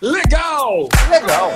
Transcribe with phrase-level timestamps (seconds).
[0.00, 0.88] legal!
[1.10, 1.52] Legal!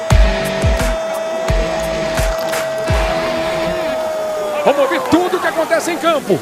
[4.64, 6.38] Vamos ouvir tudo o que acontece em campo.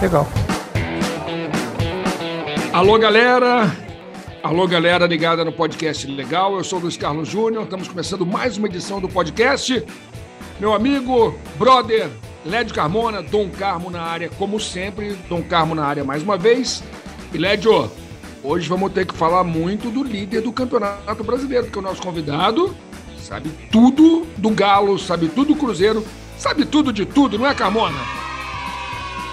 [0.00, 0.26] Legal.
[2.72, 3.76] Alô, galera.
[4.42, 6.56] Alô, galera ligada no podcast Legal.
[6.56, 7.64] Eu sou o Luiz Carlos Júnior.
[7.64, 9.84] Estamos começando mais uma edição do podcast.
[10.60, 12.08] Meu amigo, brother,
[12.44, 15.16] Lédio Carmona, Dom Carmo na área, como sempre.
[15.28, 16.82] Dom Carmo na área mais uma vez.
[17.32, 17.90] E Lédio,
[18.42, 22.74] hoje vamos ter que falar muito do líder do Campeonato Brasileiro, porque o nosso convidado
[23.20, 26.04] sabe tudo do Galo, sabe tudo do Cruzeiro,
[26.38, 27.98] sabe tudo de tudo, não é, Carmona?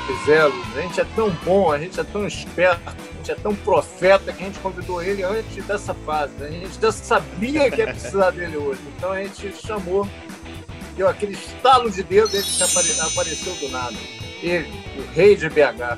[0.07, 0.77] Pois é, Luiz.
[0.77, 4.31] A gente é tão bom, a gente é tão esperto, a gente é tão profeta
[4.31, 6.33] que a gente convidou ele antes dessa fase.
[6.41, 8.81] A gente já sabia que ia precisar dele hoje.
[8.95, 10.07] Então a gente chamou,
[10.95, 13.95] deu aquele estalo de dedo, ele apare- apareceu do nada.
[14.43, 15.97] Ele, o rei de BH.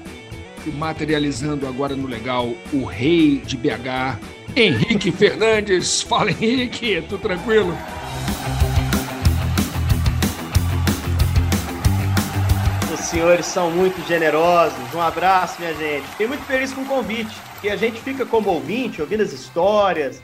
[0.65, 4.19] E materializando agora no legal o rei de BH,
[4.55, 6.01] Henrique Fernandes.
[6.07, 7.73] Fala, Henrique, tudo tranquilo?
[12.93, 14.77] Os senhores são muito generosos.
[14.93, 16.07] Um abraço, minha gente.
[16.09, 20.21] Fiquei muito feliz com o convite, porque a gente fica como ouvinte, ouvindo as histórias,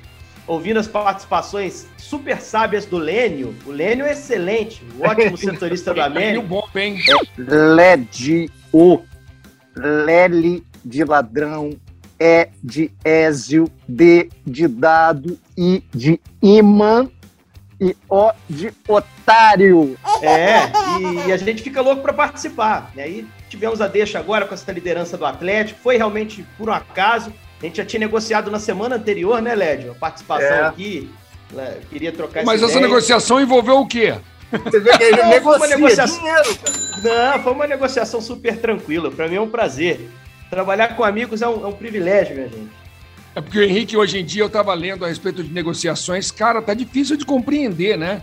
[0.48, 3.56] ouvindo as participações super sábias do Lênio.
[3.66, 6.42] O Lênio é excelente, o ótimo setorista do Meio América.
[6.44, 7.00] bom, bem.
[7.38, 9.02] LED, O,
[9.76, 11.72] Lele de ladrão,
[12.20, 17.10] E de Ézio, D de dado, I de imã
[17.82, 19.98] e O de otário.
[20.22, 20.60] É,
[21.00, 22.92] e, e a gente fica louco para participar.
[22.96, 25.80] E aí tivemos a deixa agora com essa liderança do Atlético.
[25.82, 27.34] Foi realmente por um acaso.
[27.62, 29.92] A gente já tinha negociado na semana anterior, né, Lédio?
[29.92, 30.62] A participação É.
[30.68, 31.10] aqui.
[31.52, 32.88] né, Queria trocar Mas essa ideia.
[32.88, 34.16] negociação envolveu o quê?
[34.64, 36.18] Você vê que ele Não, foi uma negocia negociação.
[36.20, 37.34] dinheiro, cara.
[37.38, 39.12] Não, foi uma negociação super tranquila.
[39.12, 40.10] Para mim é um prazer.
[40.50, 42.70] Trabalhar com amigos é um, é um privilégio, minha gente.
[43.36, 46.30] É porque o Henrique, hoje em dia, eu estava lendo a respeito de negociações.
[46.30, 48.22] Cara, tá difícil de compreender, né?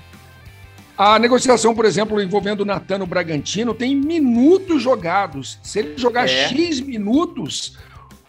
[0.96, 5.58] A negociação, por exemplo, envolvendo o Natan no Bragantino, tem minutos jogados.
[5.62, 6.48] Se ele jogar É.
[6.48, 7.76] X minutos,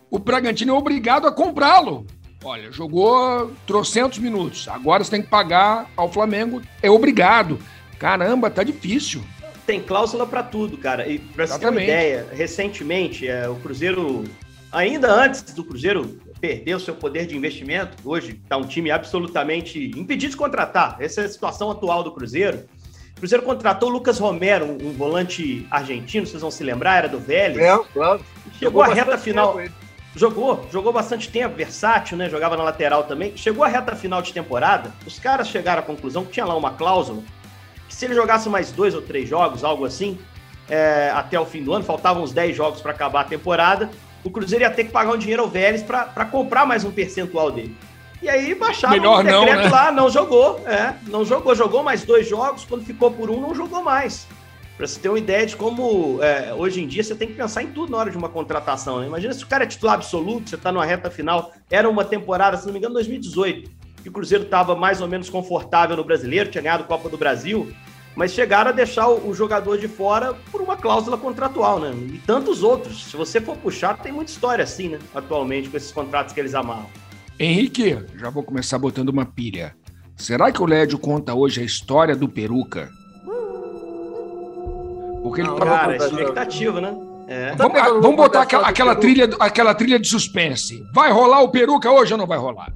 [0.10, 2.08] o Bragantino é obrigado a comprá-lo.
[2.44, 4.68] Olha, jogou trocentos minutos.
[4.68, 6.62] Agora você tem que pagar ao Flamengo.
[6.82, 7.60] É obrigado.
[8.02, 9.22] Caramba, tá difícil.
[9.64, 11.08] Tem cláusula para tudo, cara.
[11.08, 14.24] E pra você ter uma ideia, recentemente, é, o Cruzeiro,
[14.72, 19.92] ainda antes do Cruzeiro perder o seu poder de investimento, hoje está um time absolutamente
[19.96, 20.98] impedido de contratar.
[21.00, 22.66] Essa é a situação atual do Cruzeiro.
[23.16, 27.08] O Cruzeiro contratou o Lucas Romero, um, um volante argentino, vocês vão se lembrar, era
[27.08, 27.60] do Vélez.
[27.60, 28.26] É, claro.
[28.58, 29.54] Chegou a Jogou reta final.
[29.54, 29.76] tempo.
[30.16, 32.28] Jogou, jogou bastante tempo, versátil, né?
[32.28, 33.38] Jogava na lateral também.
[33.38, 36.72] Chegou a reta final de temporada, os caras chegaram à conclusão que tinha lá uma
[36.72, 37.22] cláusula
[37.92, 40.18] que se ele jogasse mais dois ou três jogos, algo assim,
[40.70, 43.90] é, até o fim do ano, faltavam uns 10 jogos para acabar a temporada,
[44.24, 47.52] o Cruzeiro ia ter que pagar um dinheiro ao Vélez para comprar mais um percentual
[47.52, 47.76] dele.
[48.22, 49.70] E aí baixaram Melhor o não, decreto né?
[49.70, 53.54] lá, não jogou, é, não jogou, jogou mais dois jogos, quando ficou por um, não
[53.54, 54.26] jogou mais.
[54.78, 57.62] Pra você ter uma ideia de como é, hoje em dia você tem que pensar
[57.62, 59.02] em tudo na hora de uma contratação.
[59.02, 59.08] Né?
[59.08, 62.56] Imagina se o cara é titular absoluto, você tá numa reta final, era uma temporada,
[62.56, 63.70] se não me engano, 2018,
[64.02, 67.18] que o Cruzeiro estava mais ou menos confortável no brasileiro, tinha ganhado a Copa do
[67.18, 67.72] Brasil,
[68.16, 71.94] mas chegaram a deixar o, jogador de fora por uma cláusula contratual, né?
[71.94, 73.06] E tantos outros.
[73.06, 75.00] Se você for puxar, tem muita história assim, né?
[75.16, 76.88] Atualmente, com esses contratos que eles amarram.
[77.40, 79.76] Henrique, já vou começar botando uma pilha.
[80.16, 82.90] Será que o Lédio conta hoje a história do Peruca?
[85.24, 86.96] Porque ele Não, tava Cara, expectativa, né?
[87.28, 87.56] É.
[87.56, 90.84] Vamos, vamos botar aquela, aquela trilha, aquela trilha de suspense.
[90.94, 92.74] Vai rolar o peruca hoje ou não vai rolar?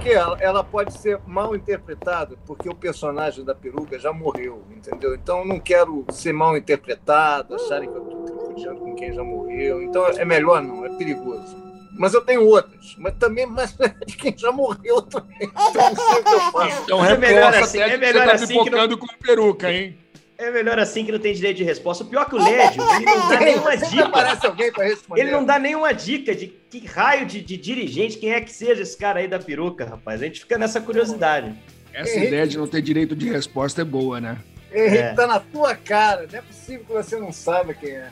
[0.00, 0.10] Sabe por quê?
[0.10, 5.14] Ela, ela pode ser mal interpretada, porque o personagem da peruca já morreu, entendeu?
[5.14, 9.22] Então eu não quero ser mal interpretado, acharem que eu estou tripudiando com quem já
[9.22, 9.82] morreu.
[9.82, 11.56] Então é melhor não, é perigoso.
[11.98, 15.36] Mas eu tenho outras, mas também mais de quem já morreu também.
[15.42, 16.82] Então não sei o que eu faço.
[16.84, 19.98] Então É melhor assim, é que melhor você tá assim que não- com peruca, hein?
[20.42, 22.02] É melhor assim que não tem direito de resposta.
[22.02, 24.04] O pior que o Lédio, ele não dá nenhuma dica.
[24.06, 25.20] aparece alguém para responder.
[25.20, 28.80] Ele não dá nenhuma dica de que raio de, de dirigente, quem é que seja
[28.82, 30.22] esse cara aí da peruca, rapaz.
[30.22, 31.54] A gente fica nessa curiosidade.
[31.92, 34.38] Essa ideia de não ter direito de resposta é boa, né?
[34.72, 35.12] Henrique, É.
[35.14, 36.26] tá na tua cara.
[36.30, 38.08] Não é possível que você não saiba quem é.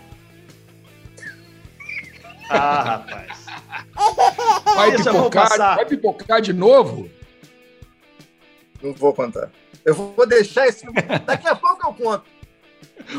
[2.51, 3.47] Ah, rapaz.
[4.75, 5.77] Vai pipocar, passar.
[5.77, 7.09] vai pipocar de novo?
[8.83, 9.51] Não vou contar.
[9.89, 10.85] Eu vou deixar esse.
[11.25, 12.25] Daqui a pouco eu conto.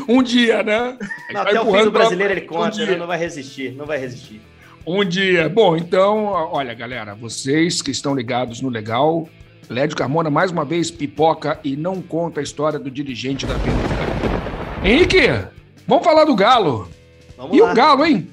[0.06, 0.96] Um dia, né?
[1.32, 2.86] Não, até o fim do pra- brasileiro ele um conta, dia.
[2.86, 2.96] né?
[2.96, 4.40] não vai resistir, não vai resistir.
[4.86, 5.48] Um dia.
[5.48, 9.28] Bom, então, olha, galera, vocês que estão ligados no Legal,
[9.68, 14.84] Lédio Carmona mais uma vez pipoca e não conta a história do dirigente da peruca.
[14.84, 15.26] Henrique,
[15.88, 16.88] vamos falar do Galo.
[17.36, 17.72] Vamos e lá.
[17.72, 18.30] o Galo, hein?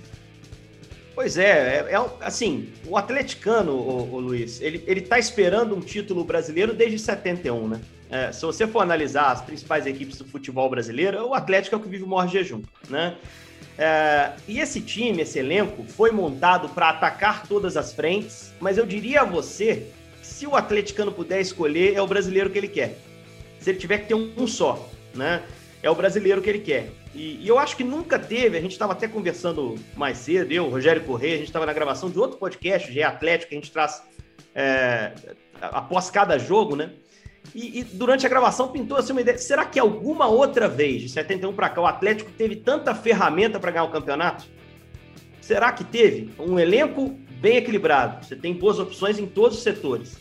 [1.16, 5.80] Pois é, é, é assim, o atleticano, o, o, Luiz, ele, ele tá esperando um
[5.80, 7.82] título brasileiro desde 71, né?
[8.10, 11.82] É, se você for analisar as principais equipes do futebol brasileiro, o Atlético é o
[11.82, 13.18] que vive o maior jejum, né?
[13.78, 18.86] É, e esse time, esse elenco, foi montado para atacar todas as frentes, mas eu
[18.86, 19.88] diria a você,
[20.22, 22.98] se o atleticano puder escolher, é o brasileiro que ele quer.
[23.60, 25.44] Se ele tiver que ter um, um só, né?
[25.84, 26.90] É o brasileiro que ele quer.
[27.14, 30.70] E, e eu acho que nunca teve, a gente estava até conversando mais cedo, eu,
[30.70, 33.72] Rogério Corrêa, a gente estava na gravação de outro podcast, de Atlético, que a gente
[33.72, 34.04] traz
[34.56, 35.12] é,
[35.62, 36.92] após cada jogo, né?
[37.56, 41.10] E, e, durante a gravação pintou assim uma ideia: será que alguma outra vez, de
[41.10, 44.46] 71 para cá, o Atlético teve tanta ferramenta para ganhar o campeonato?
[45.42, 46.34] Será que teve?
[46.40, 50.18] Um elenco bem equilibrado, você tem boas opções em todos os setores.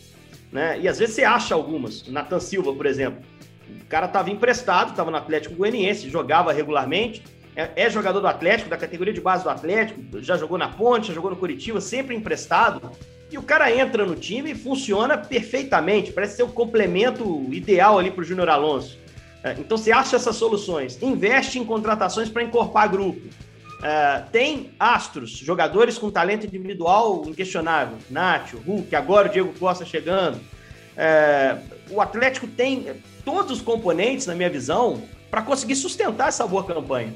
[0.51, 0.79] Né?
[0.79, 2.07] E às vezes você acha algumas.
[2.07, 3.21] Nathan Silva, por exemplo
[3.69, 7.23] o cara estava emprestado, estava no Atlético Goianiense, jogava regularmente,
[7.55, 11.07] é, é, jogador do Atlético, da categoria de base do Atlético, já jogou na Ponte,
[11.07, 12.91] já jogou no Curitiba, sempre emprestado.
[13.29, 18.09] E o cara entra no time e funciona perfeitamente, parece ser o complemento ideal ali
[18.09, 18.97] para o Júnior Alonso.
[19.43, 23.21] É, então você acha essas soluções, investe em contratações para encorpar grupo.
[23.83, 27.97] É, tem astros, jogadores com talento individual inquestionável.
[28.09, 30.39] Nacho, Hulk, agora o Diego Costa chegando.
[30.95, 31.57] É,
[31.91, 32.87] o Atlético tem
[33.23, 37.13] todos os componentes, na minha visão, para conseguir sustentar essa boa campanha.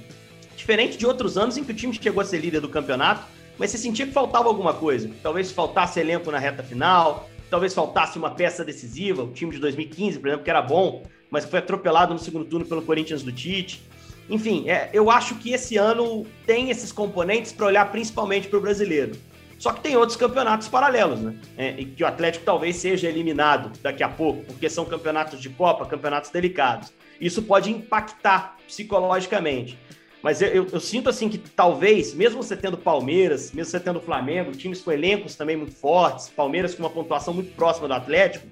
[0.56, 3.26] Diferente de outros anos em que o time chegou a ser líder do campeonato,
[3.62, 5.08] mas você sentia que faltava alguma coisa.
[5.22, 9.22] Talvez faltasse elenco na reta final, talvez faltasse uma peça decisiva.
[9.22, 12.66] O time de 2015, por exemplo, que era bom, mas foi atropelado no segundo turno
[12.66, 13.84] pelo Corinthians do Tite.
[14.28, 18.62] Enfim, é, eu acho que esse ano tem esses componentes para olhar principalmente para o
[18.62, 19.12] brasileiro.
[19.60, 21.36] Só que tem outros campeonatos paralelos, né?
[21.56, 25.52] É, e que o Atlético talvez seja eliminado daqui a pouco, porque são campeonatos de
[25.52, 26.92] Copa, campeonatos delicados.
[27.20, 29.78] Isso pode impactar psicologicamente.
[30.22, 34.00] Mas eu, eu, eu, sinto assim que talvez, mesmo você tendo Palmeiras, mesmo você tendo
[34.00, 38.46] Flamengo, times com elencos também muito fortes, Palmeiras com uma pontuação muito próxima do Atlético,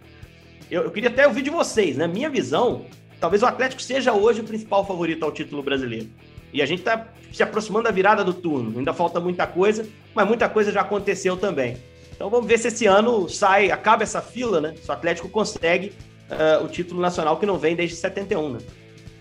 [0.69, 2.07] eu, eu queria até ouvir de vocês, né?
[2.07, 2.85] Minha visão,
[3.19, 6.09] talvez o Atlético seja hoje o principal favorito ao título brasileiro.
[6.51, 8.79] E a gente está se aproximando da virada do turno.
[8.79, 11.77] Ainda falta muita coisa, mas muita coisa já aconteceu também.
[12.11, 14.73] Então vamos ver se esse ano sai, acaba essa fila, né?
[14.81, 15.93] Se o Atlético consegue
[16.29, 18.59] uh, o título nacional que não vem desde 71, né?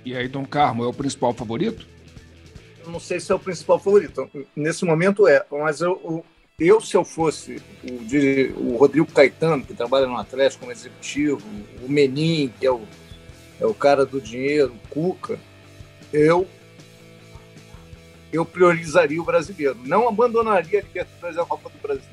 [0.04, 1.86] E aí, Dom Carmo, é o principal favorito?
[2.88, 4.28] Não sei se é o principal favorito.
[4.56, 6.24] Nesse momento é, mas eu,
[6.58, 11.40] eu se eu fosse o, o Rodrigo Caetano, que trabalha no Atlético como executivo,
[11.82, 12.82] o Menin, que é o,
[13.60, 15.38] é o cara do dinheiro, o Cuca,
[16.12, 16.48] eu
[18.32, 19.78] eu priorizaria o brasileiro.
[19.84, 22.10] Não abandonaria a Libertadores da Copa do Brasil,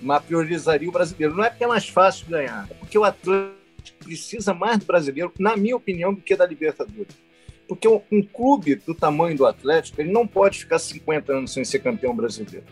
[0.00, 1.34] mas priorizaria o brasileiro.
[1.34, 3.58] Não é porque é mais fácil ganhar, é porque o Atlético
[4.04, 7.29] precisa mais do brasileiro, na minha opinião, do que da Libertadores.
[7.70, 11.78] Porque um clube do tamanho do Atlético, ele não pode ficar 50 anos sem ser
[11.78, 12.66] campeão brasileiro.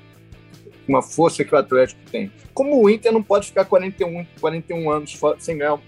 [0.86, 2.32] Uma força que o Atlético tem.
[2.52, 5.78] Como o Inter não pode ficar 41, 41 anos sem ganhar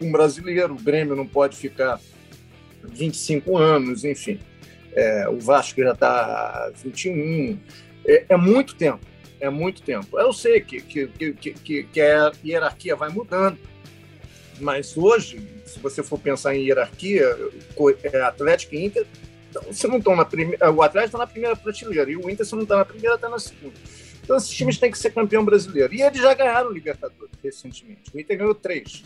[0.00, 2.00] um brasileiro, o Grêmio não pode ficar
[2.82, 4.40] 25 anos, enfim
[4.94, 7.58] é, o Vasco já está 21.
[8.06, 9.04] É, é muito tempo,
[9.40, 10.18] é muito tempo.
[10.18, 13.58] Eu sei que, que, que, que, que a hierarquia vai mudando,
[14.60, 15.40] mas hoje,
[15.72, 17.36] se você for pensar em hierarquia,
[18.04, 19.06] é, Atlético e Inter,
[19.50, 20.70] então, você não estão na primeira.
[20.70, 23.28] O Atlético está na primeira prateleira e o Inter, se não está na primeira, está
[23.28, 23.74] na segunda.
[24.22, 25.92] Então, esses times têm que ser campeão brasileiro.
[25.92, 28.10] E eles já ganharam o Libertadores recentemente.
[28.14, 29.04] O Inter ganhou três.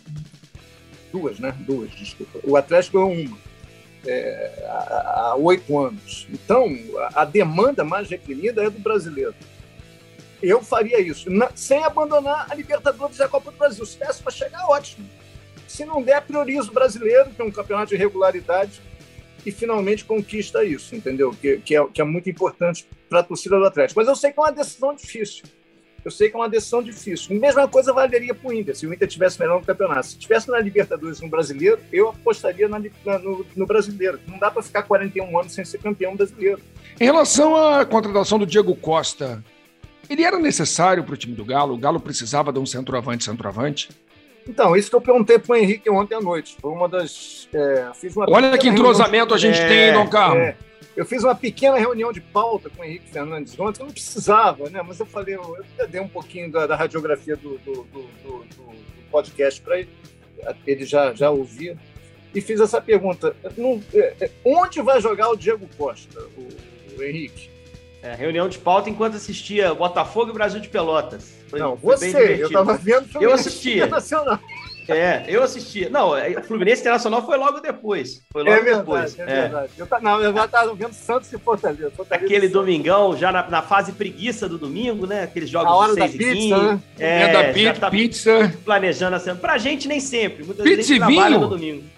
[1.10, 1.56] Duas, né?
[1.60, 2.38] Duas, desculpa.
[2.44, 3.38] O Atlético ganhou uma
[4.06, 6.28] é, há oito anos.
[6.30, 6.76] Então,
[7.14, 9.34] a, demanda mais reprimida é do brasileiro.
[10.42, 13.84] Eu faria isso, na, sem abandonar a Libertadores e a Copa do Brasil.
[13.84, 15.08] Se desse para chegar, ótimo.
[15.76, 18.80] Se não der, prioriza o brasileiro, que é um campeonato de regularidade,
[19.44, 21.36] e finalmente conquista isso, entendeu?
[21.38, 24.00] Que, que, é, que é muito importante para a torcida do Atlético.
[24.00, 25.44] Mas eu sei que é uma decisão difícil.
[26.02, 27.36] Eu sei que é uma decisão difícil.
[27.36, 30.06] A mesma coisa valeria para o Inter, se o Inter tivesse melhor no campeonato.
[30.06, 34.18] Se tivesse na Libertadores no brasileiro, eu apostaria na, na, no, no, brasileiro.
[34.26, 36.62] Não dá para ficar 41 anos sem ser campeão brasileiro.
[36.98, 39.44] Em relação à contratação do Diego Costa,
[40.08, 41.74] ele era necessário para o time do Galo?
[41.74, 43.90] O Galo precisava de um centroavante, centroavante?
[44.48, 46.56] Então, isso que eu perguntei para o Henrique ontem à noite.
[46.60, 47.48] Foi uma das.
[47.52, 50.38] É, fiz uma Olha que entrosamento a gente é, tem, Dom Carlos.
[50.38, 50.56] É,
[50.96, 54.70] eu fiz uma pequena reunião de pauta com o Henrique Fernandes ontem, eu não precisava,
[54.70, 54.80] né?
[54.82, 58.74] Mas eu falei, eu, eu dei um pouquinho da, da radiografia do, do, do, do
[59.10, 59.90] podcast para ele,
[60.66, 61.76] ele já, já ouvia,
[62.34, 63.36] e fiz essa pergunta:
[63.92, 66.48] é, é, onde vai jogar o Diego Costa, o,
[66.98, 67.55] o Henrique?
[68.06, 71.34] É, reunião de pauta enquanto assistia Botafogo e Brasil de Pelotas.
[71.48, 73.86] Foi, não, foi você, eu estava vendo Eu assistia.
[73.86, 74.38] Nacional.
[74.88, 75.88] É, eu assisti.
[75.88, 78.22] Não, é, o Fluminense Internacional foi logo depois.
[78.32, 79.18] Foi logo é verdade, depois.
[79.18, 79.72] É verdade.
[79.76, 81.90] Eu, tá, não, eu já estava vendo Santos e Fortaleza.
[81.90, 85.24] Fortaleza Aquele domingão, já na, na, fase preguiça do domingo, né?
[85.24, 86.80] Aqueles jogos a hora de 6 da pizza, 15, né?
[87.00, 88.54] É, da pizza, tá pizza.
[88.64, 89.40] Planejando a semana.
[89.40, 90.44] Pra gente, nem sempre.
[90.44, 91.95] Muitas pizza vezes a gente trabalha no domingo.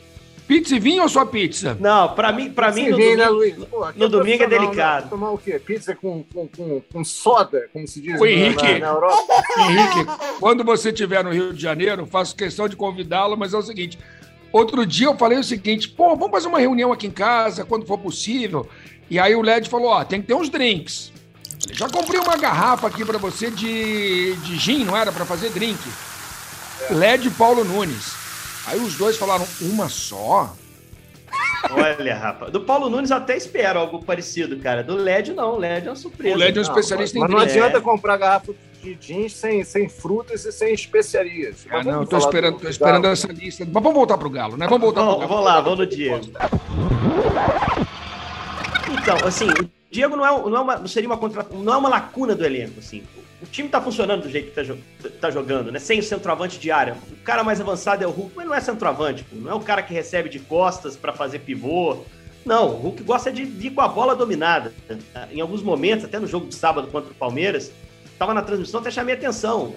[0.49, 1.77] Pizza e vinho ou só pizza?
[1.79, 4.47] Não, pra mim, pra mim no vinho, né, domingo, né, Pô, no é domingo é
[4.47, 5.05] delicado.
[5.05, 5.11] Né?
[5.11, 5.59] Tomar o quê?
[5.59, 9.35] Pizza com, com, com, com soda, como se diz o Henrique, na, na Europa?
[9.61, 13.63] Henrique, quando você estiver no Rio de Janeiro, faço questão de convidá-lo, mas é o
[13.63, 13.99] seguinte,
[14.51, 17.87] outro dia eu falei o seguinte, pô, vamos fazer uma reunião aqui em casa, quando
[17.87, 18.67] for possível,
[19.11, 21.13] e aí o LED falou, ó, tem que ter uns drinks.
[21.73, 25.13] Já comprei uma garrafa aqui para você de, de gin, não era?
[25.13, 25.79] para fazer drink.
[26.89, 26.95] É.
[26.95, 28.28] LED Paulo Nunes.
[28.69, 30.55] Aí os dois falaram, uma só?
[31.71, 32.53] Olha, rapaz.
[32.53, 34.85] Do Paulo Nunes até espero algo parecido, cara.
[34.85, 36.35] Do LED não, o LED é uma surpresa.
[36.35, 37.81] O LED é um especialista não, em Mas não adianta é.
[37.81, 41.67] comprar garrafa de jeans sem, sem frutas e sem especiarias.
[41.71, 43.65] Ah, não, tô esperando, tô esperando essa lista.
[43.65, 44.67] Mas vamos voltar pro Galo, né?
[44.67, 45.43] Vamos voltar vamos, pro Galo.
[45.43, 46.21] Vamos lá, vamos no Diego.
[49.01, 51.89] Então, assim, o Diego não, é, não, é uma, seria uma contra, não é uma
[51.89, 53.03] lacuna do elenco, assim
[53.41, 55.79] o time tá funcionando do jeito que tá, tá, jogando, né?
[55.79, 56.97] Sem o centroavante de área.
[57.11, 59.37] O cara mais avançado é o Hulk, mas não é centroavante, pô.
[59.37, 61.99] Não é o cara que recebe de costas para fazer pivô.
[62.45, 64.73] Não, o Hulk gosta de vir com a bola dominada.
[65.31, 67.71] Em alguns momentos, até no jogo de sábado contra o Palmeiras,
[68.19, 69.73] tava na transmissão, até chamei atenção.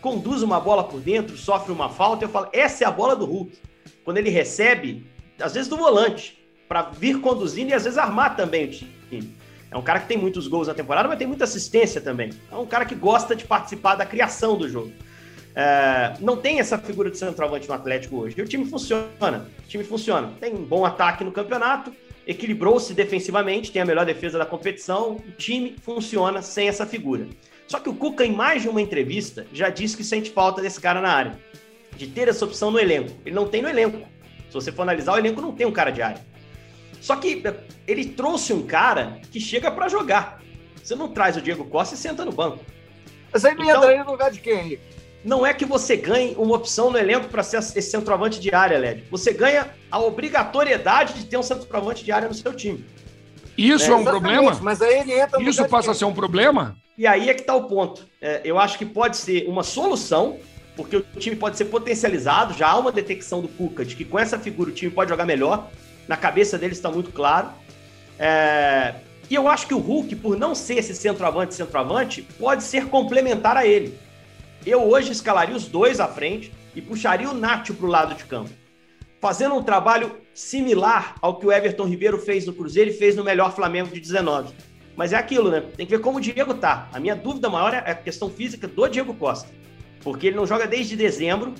[0.00, 3.26] Conduz uma bola por dentro, sofre uma falta, eu falo, essa é a bola do
[3.26, 3.56] Hulk.
[4.04, 5.06] Quando ele recebe,
[5.38, 9.36] às vezes do volante, para vir conduzindo e às vezes armar também o time.
[9.74, 12.30] É um cara que tem muitos gols na temporada, mas tem muita assistência também.
[12.50, 14.92] É um cara que gosta de participar da criação do jogo.
[15.52, 18.36] É, não tem essa figura de centroavante no Atlético hoje.
[18.38, 19.48] E o time funciona.
[19.58, 20.32] O time funciona.
[20.40, 21.92] Tem um bom ataque no campeonato,
[22.24, 25.16] equilibrou-se defensivamente, tem a melhor defesa da competição.
[25.16, 27.26] O time funciona sem essa figura.
[27.66, 30.80] Só que o Cuca, em mais de uma entrevista, já disse que sente falta desse
[30.80, 31.36] cara na área.
[31.96, 33.10] De ter essa opção no elenco.
[33.26, 33.98] Ele não tem no elenco.
[34.48, 36.20] Se você for analisar, o elenco não tem um cara de área.
[37.04, 37.42] Só que
[37.86, 40.40] ele trouxe um cara que chega para jogar.
[40.82, 42.64] Você não traz o Diego Costa e senta no banco.
[43.30, 44.82] Mas aí não então, entra no lugar de quem, Henrique?
[45.22, 48.78] Não é que você ganhe uma opção no elenco para ser esse centroavante de área,
[48.78, 49.04] Led.
[49.10, 52.82] Você ganha a obrigatoriedade de ter um centroavante de área no seu time.
[53.56, 54.58] Isso é, é um problema?
[54.62, 56.74] Mas aí ele entra no Isso passa a ser um problema?
[56.96, 58.06] E aí é que está o ponto.
[58.18, 60.38] É, eu acho que pode ser uma solução,
[60.74, 62.54] porque o time pode ser potencializado.
[62.54, 65.26] Já há uma detecção do Cuca de que com essa figura o time pode jogar
[65.26, 65.70] melhor
[66.08, 67.50] na cabeça deles está muito claro.
[68.18, 68.94] É...
[69.28, 73.56] E eu acho que o Hulk, por não ser esse centroavante, centroavante, pode ser complementar
[73.56, 73.98] a ele.
[74.66, 78.24] Eu hoje escalaria os dois à frente e puxaria o Nacho para o lado de
[78.24, 78.50] campo.
[79.20, 83.24] Fazendo um trabalho similar ao que o Everton Ribeiro fez no Cruzeiro e fez no
[83.24, 84.54] melhor Flamengo de 19.
[84.96, 85.62] Mas é aquilo, né?
[85.76, 86.88] Tem que ver como o Diego tá.
[86.92, 89.48] A minha dúvida maior é a questão física do Diego Costa.
[90.02, 91.54] Porque ele não joga desde dezembro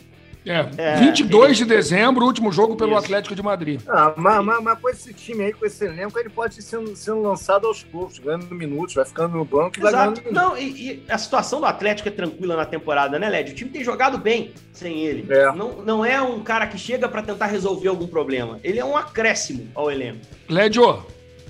[0.46, 1.54] é, é 22 ele...
[1.54, 3.04] de dezembro, último jogo pelo Isso.
[3.04, 3.80] Atlético de Madrid.
[3.88, 6.94] Ah, mas, mas, mas, com esse time aí, com esse elenco, ele pode ir sendo,
[6.94, 9.96] sendo lançado aos poucos, ganhando minutos, vai ficando no banco e Exato.
[9.96, 13.52] vai ganhando Não, e, e, a situação do Atlético é tranquila na temporada, né, Led?
[13.52, 15.32] O time tem jogado bem sem ele.
[15.32, 15.52] É.
[15.52, 18.60] Não, não é um cara que chega para tentar resolver algum problema.
[18.62, 20.20] Ele é um acréscimo ao elenco.
[20.48, 21.04] Lédio,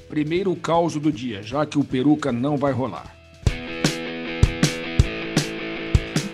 [0.09, 3.15] primeiro caos do dia, já que o Peruca não vai rolar.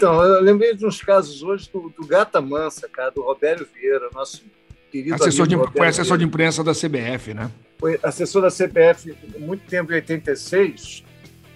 [0.00, 4.08] Então, eu lembrei de uns casos hoje do, do Gata Mansa, cara, do Robério Vieira,
[4.14, 4.42] nosso
[4.90, 6.18] querido assessor de, Foi assessor Vieira.
[6.20, 7.50] de imprensa da CBF, né?
[7.78, 11.04] Foi assessor da CBF muito tempo, em 86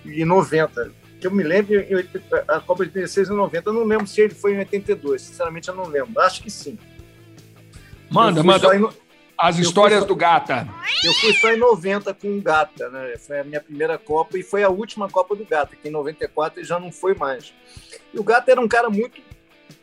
[0.05, 0.93] e 90.
[1.19, 1.73] Que eu me lembro,
[2.47, 3.71] a Copa de 86 e 90.
[3.71, 6.21] Eu não lembro se ele foi em 82, sinceramente eu não lembro.
[6.21, 6.79] Acho que sim.
[8.11, 8.77] Manda, manda.
[8.77, 8.87] Em,
[9.37, 10.69] as histórias só, do Gata.
[11.05, 13.17] Eu fui só em 90 com o Gata, né?
[13.19, 16.61] Foi a minha primeira Copa e foi a última Copa do Gata, que em 94
[16.61, 17.53] ele já não foi mais.
[18.13, 19.21] E o Gata era um cara muito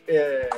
[0.08, 0.48] é,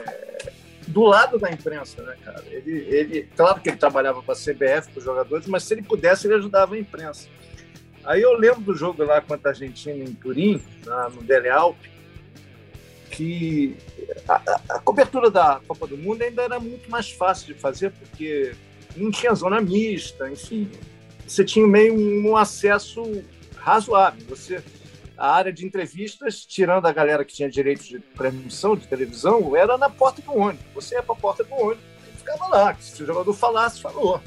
[0.86, 2.42] do lado da imprensa, né, cara?
[2.46, 5.82] Ele, ele, claro que ele trabalhava para a CBF, para os jogadores, mas se ele
[5.82, 7.28] pudesse, ele ajudava a imprensa.
[8.04, 11.90] Aí eu lembro do jogo lá contra a Argentina em Turim, na, no Dele Alpe,
[13.10, 13.76] que
[14.28, 17.92] a, a, a, cobertura da Copa do Mundo ainda era muito mais fácil de fazer,
[17.92, 18.54] porque
[18.96, 20.70] não tinha zona mista, enfim.
[21.26, 23.02] Você tinha meio um acesso
[23.56, 24.24] razoável.
[24.28, 24.62] Você,
[25.16, 29.78] a área de entrevistas, tirando a galera que tinha direito de transmissão de televisão, era
[29.78, 30.64] na porta do ônibus.
[30.74, 32.74] Você ia para a porta do ônibus e ficava lá.
[32.80, 34.20] Se o jogador falasse, falou.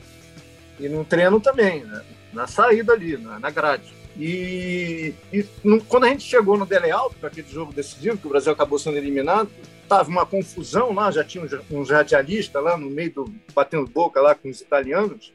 [0.79, 2.03] E no treino também, né?
[2.33, 3.93] na saída ali, na, grade.
[4.17, 8.27] E, e no, quando a gente chegou no Dele Alto, para aquele jogo decisivo, que
[8.27, 9.49] o Brasil acabou sendo eliminado,
[9.87, 14.35] tava uma confusão lá, já tinha uns radialistas lá no meio do batendo boca lá
[14.35, 15.33] com os italianos,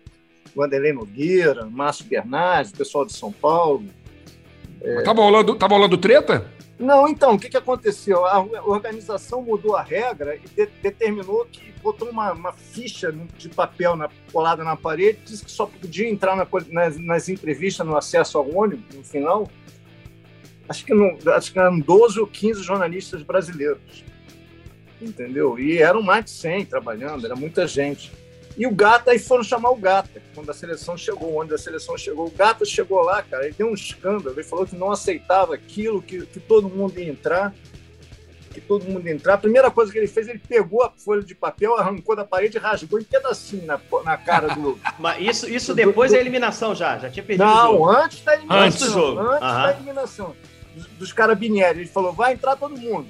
[0.54, 3.85] Vanderlei Nogueira, Márcio Bernardes, pessoal de São Paulo.
[4.80, 5.02] É...
[5.04, 6.47] Rolando, tava rolando treta?
[6.78, 8.26] Não, então, o que, que aconteceu?
[8.26, 13.94] A organização mudou a regra e de, determinou que botou uma, uma, ficha de papel
[13.94, 18.37] na, colada na parede, disse que só podia entrar na, nas, nas, entrevistas no acesso
[18.37, 19.49] ao ônibus, no final.
[20.68, 24.04] Acho que, não, acho que eram 12 ou 15 jornalistas brasileiros.
[25.02, 25.59] Entendeu?
[25.59, 28.12] E eram mais de 100 trabalhando, era muita gente.
[28.56, 31.97] E o Gata, aí foram chamar o Gata, quando a seleção chegou, onde a seleção
[31.97, 32.26] chegou.
[32.26, 36.02] O Gata chegou lá, cara, ele deu um escândalo, ele falou que não aceitava aquilo,
[36.02, 37.54] que, que todo mundo ia entrar,
[38.52, 39.35] que todo mundo ia entrar.
[39.35, 42.59] A primeira coisa que ele fez, ele pegou a folha de papel, arrancou da parede
[42.59, 44.78] e rasgou em pedacinho na, na cara do...
[44.99, 46.99] Mas isso, isso depois do, da eliminação já?
[46.99, 48.66] Já tinha perdido Não, antes da eliminação.
[48.66, 49.21] Antes do jogo.
[49.21, 49.62] Antes uhum.
[49.62, 50.37] da eliminação.
[50.75, 51.80] Dos, dos carabinieri.
[51.80, 53.09] Ele falou, vai entrar todo mundo.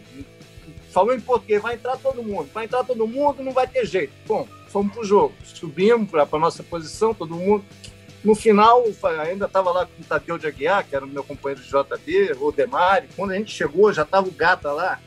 [0.92, 2.50] Falou em português, vai entrar todo mundo.
[2.52, 4.12] Vai entrar todo mundo, não vai ter jeito.
[4.26, 5.34] Bom, fomos para o jogo.
[5.42, 7.64] Subimos para a nossa posição, todo mundo.
[8.22, 8.84] No final,
[9.26, 12.36] ainda estava lá com o Tadeu de Aguiar, que era o meu companheiro de JB,
[12.40, 13.08] o Demari.
[13.16, 15.00] Quando a gente chegou, já estava o Gata lá.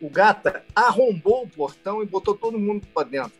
[0.00, 3.32] O Gata arrombou o portão e botou todo mundo para dentro.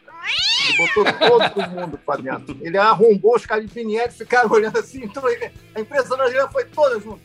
[0.68, 2.56] Ele botou todo mundo para dentro.
[2.60, 5.04] Ele arrombou os caripinietes, ficaram olhando assim.
[5.04, 5.22] Então,
[5.74, 7.20] a imprensa brasileira foi toda junto.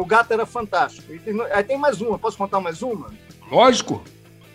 [0.00, 1.12] O Gata era fantástico.
[1.52, 2.18] Aí tem mais uma.
[2.18, 3.12] Posso contar mais uma?
[3.52, 4.02] Lógico.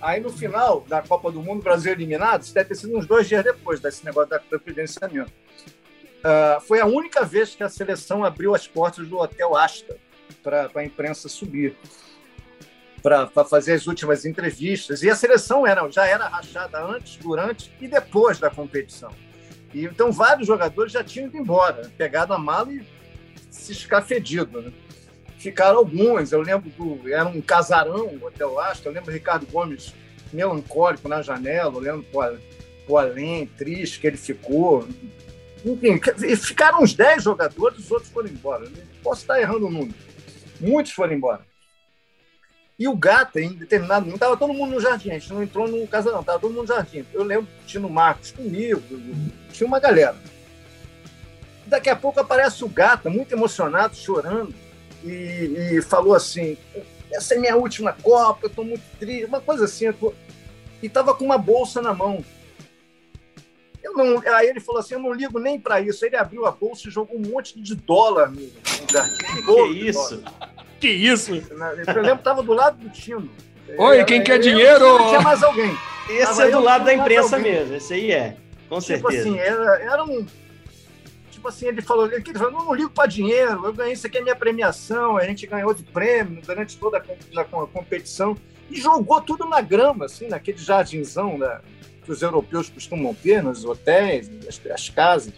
[0.01, 3.27] Aí no final da Copa do Mundo, Brasil eliminado, isso deve ter sido uns dois
[3.27, 5.32] dias depois desse negócio da, credenciamento.
[6.18, 9.96] Uh, foi a única vez que a seleção abriu as portas do Hotel Asta
[10.42, 11.77] para a imprensa subir,
[13.04, 15.04] para fazer as últimas entrevistas.
[15.04, 19.12] E a seleção era, já era rachada antes, durante e depois da competição.
[19.75, 22.84] E, então vários jogadores já tinham ido embora, pegado a mala e
[23.51, 24.60] se escafedido.
[24.60, 24.74] Né?
[25.38, 26.32] Ficaram algumas.
[26.32, 27.08] Eu lembro do.
[27.08, 28.88] Era um casarão, o Hotel Astor.
[28.88, 29.94] Eu lembro do Ricardo Gomes
[30.34, 32.38] melancólico na janela, olhando para
[32.88, 34.88] o além, triste que ele ficou.
[35.65, 36.00] Enfim,
[36.38, 38.70] ficaram uns 10 jogadores, os outros foram embora.
[39.03, 39.96] Posso estar errando o número.
[40.60, 41.46] Muitos foram embora.
[42.79, 45.10] E o Gata, em determinado momento, estava todo mundo no jardim.
[45.10, 47.06] A gente não entrou no casarão, estava todo mundo no jardim.
[47.12, 48.82] Eu lembro que tinha o Marcos comigo,
[49.51, 50.15] tinha uma galera.
[51.65, 54.53] Daqui a pouco aparece o Gata, muito emocionado, chorando
[55.04, 56.58] e, e falou assim:
[57.12, 59.92] essa é minha última Copa, eu estou muito triste, uma coisa assim.
[59.94, 60.13] Tô...
[60.82, 62.24] E estava com uma bolsa na mão.
[63.84, 66.04] Eu não, aí ele falou assim: eu não ligo nem para isso.
[66.04, 69.43] Aí ele abriu a bolsa e jogou um monte de dólar no, no jardim.
[69.45, 70.24] Que isso?
[70.80, 71.32] Que isso?
[71.34, 73.30] Eu lembro que estava do lado do Tino.
[73.78, 74.98] Oi, quem quer dinheiro?
[75.08, 75.76] Tinha mais alguém.
[76.10, 78.38] Esse tava é do lado da imprensa mesmo, esse aí é.
[78.69, 79.30] Com tipo certeza.
[79.30, 80.26] Assim, era, era um
[81.38, 84.17] tipo assim, ele falou, ele falou não, não ligo para dinheiro, eu ganhei, isso aqui
[84.17, 88.36] é minha premiação, a gente ganhou de prêmio durante toda a, a competição,
[88.69, 91.62] e jogou tudo na grama, assim, naquele jardinzão né,
[92.04, 95.34] que os europeus costumam ter nos hotéis, as, as casas.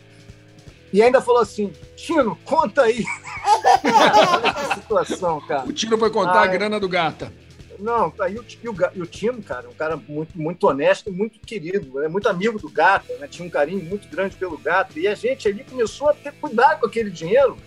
[0.92, 3.04] E ainda falou assim, Tino, conta aí.
[3.84, 5.68] Olha que situação, cara.
[5.68, 7.32] O Tino foi contar ah, a grana do Gata.
[7.80, 11.10] Não, tá, e o, e, o, e o Tino, cara, um cara muito, muito honesto
[11.10, 13.28] e muito querido, é muito amigo do gato, né?
[13.28, 15.00] tinha um carinho muito grande pelo gato.
[15.00, 17.58] E a gente ali começou a ter cuidado com aquele dinheiro.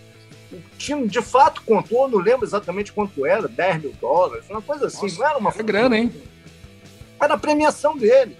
[0.53, 4.87] O Tino, de fato, contou, não lembro exatamente quanto era, 10 mil dólares, uma coisa
[4.87, 5.51] assim, Nossa, não era uma.
[5.51, 6.13] É grana, hein?
[7.19, 8.37] Era a premiação dele.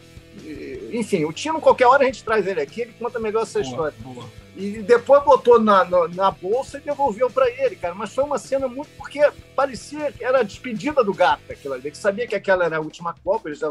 [0.93, 3.71] Enfim, o Tino, qualquer hora a gente traz ele aqui, ele conta melhor essa boa,
[3.71, 3.95] história.
[4.01, 4.42] Boa.
[4.55, 7.95] E depois botou na, na, na bolsa e devolveu para ele, cara.
[7.95, 8.91] Mas foi uma cena muito.
[8.99, 9.19] Porque
[9.57, 11.91] parecia que era a despedida do gato, aquilo ali.
[11.91, 13.71] Que sabia que aquela era a última Copa, ele já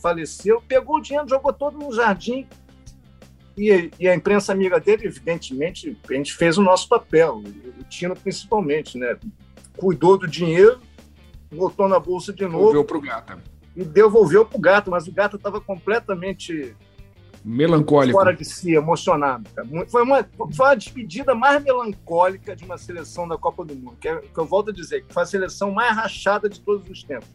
[0.00, 0.62] faleceu.
[0.66, 2.46] Pegou o dinheiro, jogou todo no jardim.
[3.58, 7.42] E, e, a imprensa amiga dele, evidentemente, a gente fez o nosso papel,
[7.78, 9.16] o Tino principalmente, né?
[9.78, 10.78] Cuidou do dinheiro,
[11.50, 12.58] botou na bolsa de novo.
[12.58, 13.38] Devolveu para o gato.
[13.74, 16.74] E devolveu para o gato, mas o gato estava completamente
[17.46, 18.18] Melancólico.
[18.18, 19.48] Fora de si, emocionado.
[19.86, 24.08] Foi uma, foi a despedida mais melancólica de uma seleção da Copa do Mundo, que,
[24.08, 27.04] é, que eu volto a dizer, que foi a seleção mais rachada de todos os
[27.04, 27.28] tempos.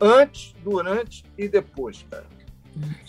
[0.00, 2.24] Antes, durante e depois, cara.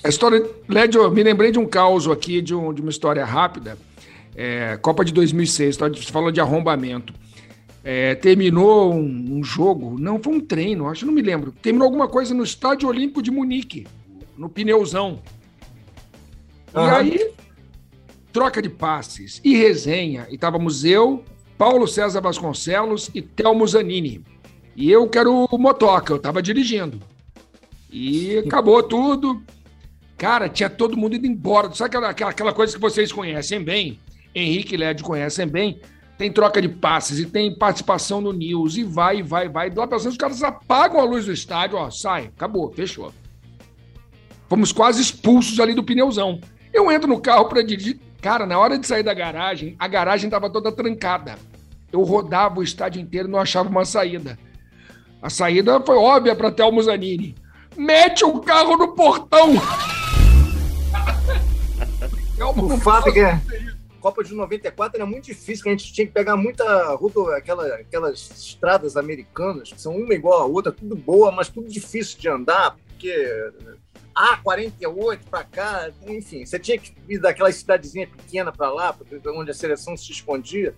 [0.03, 0.47] A história.
[0.69, 3.75] Lédio, me lembrei de um caos aqui, de, um, de uma história rápida.
[4.35, 7.11] É, Copa de 2006, você falou de arrombamento.
[7.83, 11.51] É, terminou um, um, jogo, não, foi um treino, acho, não me lembro.
[11.51, 13.87] Terminou alguma coisa no Estádio Olímpico de Munique,
[14.37, 15.21] no pneuzão.
[16.75, 16.85] Uhum.
[16.85, 17.31] E aí,
[18.33, 20.27] troca de passes e resenha.
[20.29, 21.23] E estávamos eu,
[21.57, 24.23] Paulo César Vasconcelos e Telmo Zanini.
[24.75, 26.99] E eu quero motoca, eu estava dirigindo.
[27.89, 29.41] E acabou tudo.
[30.17, 31.73] Cara, tinha todo mundo indo embora.
[31.73, 33.99] Sabe aquela, aquela coisa que vocês conhecem bem?
[34.33, 35.79] Henrique e Led conhecem bem.
[36.17, 38.75] Tem troca de passes e tem participação no News.
[38.75, 39.69] E vai, vai, vai.
[39.73, 43.13] Lá pra os caras apagam a luz do estádio, ó, sai, acabou, fechou.
[44.49, 46.41] Fomos quase expulsos ali do pneuzão.
[46.75, 47.97] Eu entro no carro para dirigir.
[48.21, 51.37] Cara, na hora de sair da garagem, a garagem estava toda trancada.
[51.89, 54.37] Eu rodava o estádio inteiro e não achava uma saída.
[55.21, 57.33] A saída foi óbvia para Thelmo Zanini.
[57.77, 59.53] Mete o carro no portão!
[62.57, 63.39] o fato é que a
[64.01, 67.65] Copa de 94 era muito difícil, que a gente tinha que pegar muita rua, aquela,
[67.75, 72.27] aquelas estradas americanas, que são uma igual a outra, tudo boa, mas tudo difícil de
[72.27, 73.13] andar, porque
[74.15, 78.97] A48 para cá, enfim, você tinha que ir daquela cidadezinha pequena para lá,
[79.35, 80.73] onde a seleção se escondia.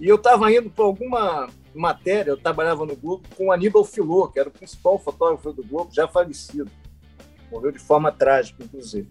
[0.00, 4.28] E eu estava indo para alguma matéria, eu trabalhava no Globo com o Aníbal Filô,
[4.28, 6.70] que era o principal fotógrafo do Globo, já falecido.
[7.52, 9.08] Morreu de forma trágica, inclusive.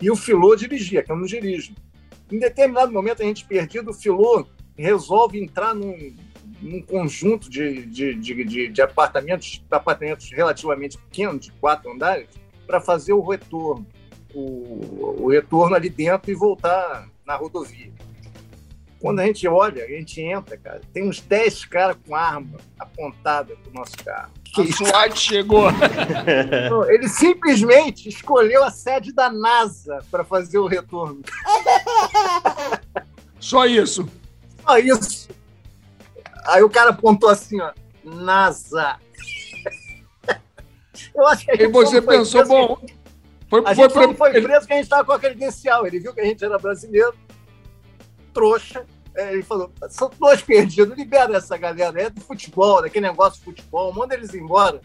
[0.00, 1.74] E o Filô dirigia, que eu não dirijo.
[2.30, 6.14] Em determinado momento, a gente perdido, o Filô resolve entrar num,
[6.60, 12.28] num conjunto de, de, de, de, apartamentos, apartamentos relativamente pequenos, de quatro andares,
[12.66, 13.86] para fazer o retorno.
[14.34, 17.90] O, o retorno ali dentro e voltar na rodovia.
[19.00, 23.54] Quando a gente olha, a gente entra, cara, tem uns 10 caras com arma apontada
[23.56, 24.32] pro nosso carro.
[24.44, 25.68] Que a SWAT chegou.
[26.88, 31.22] Ele simplesmente escolheu a sede da NASA para fazer o retorno.
[33.38, 34.08] Só isso.
[34.64, 35.28] Só isso.
[36.48, 38.96] Aí o cara apontou assim, ó, NASA.
[41.14, 42.78] Eu acho que a gente E você pensou, bom,
[43.48, 45.86] foi, a foi, gente foi, foi preso que a gente estava com a credencial.
[45.86, 47.14] Ele viu que a gente era brasileiro
[48.32, 48.84] trouxa.
[49.14, 53.44] É, ele falou: são dois perdidos, libera essa galera, é do futebol, daquele negócio de
[53.44, 54.80] futebol, manda eles embora.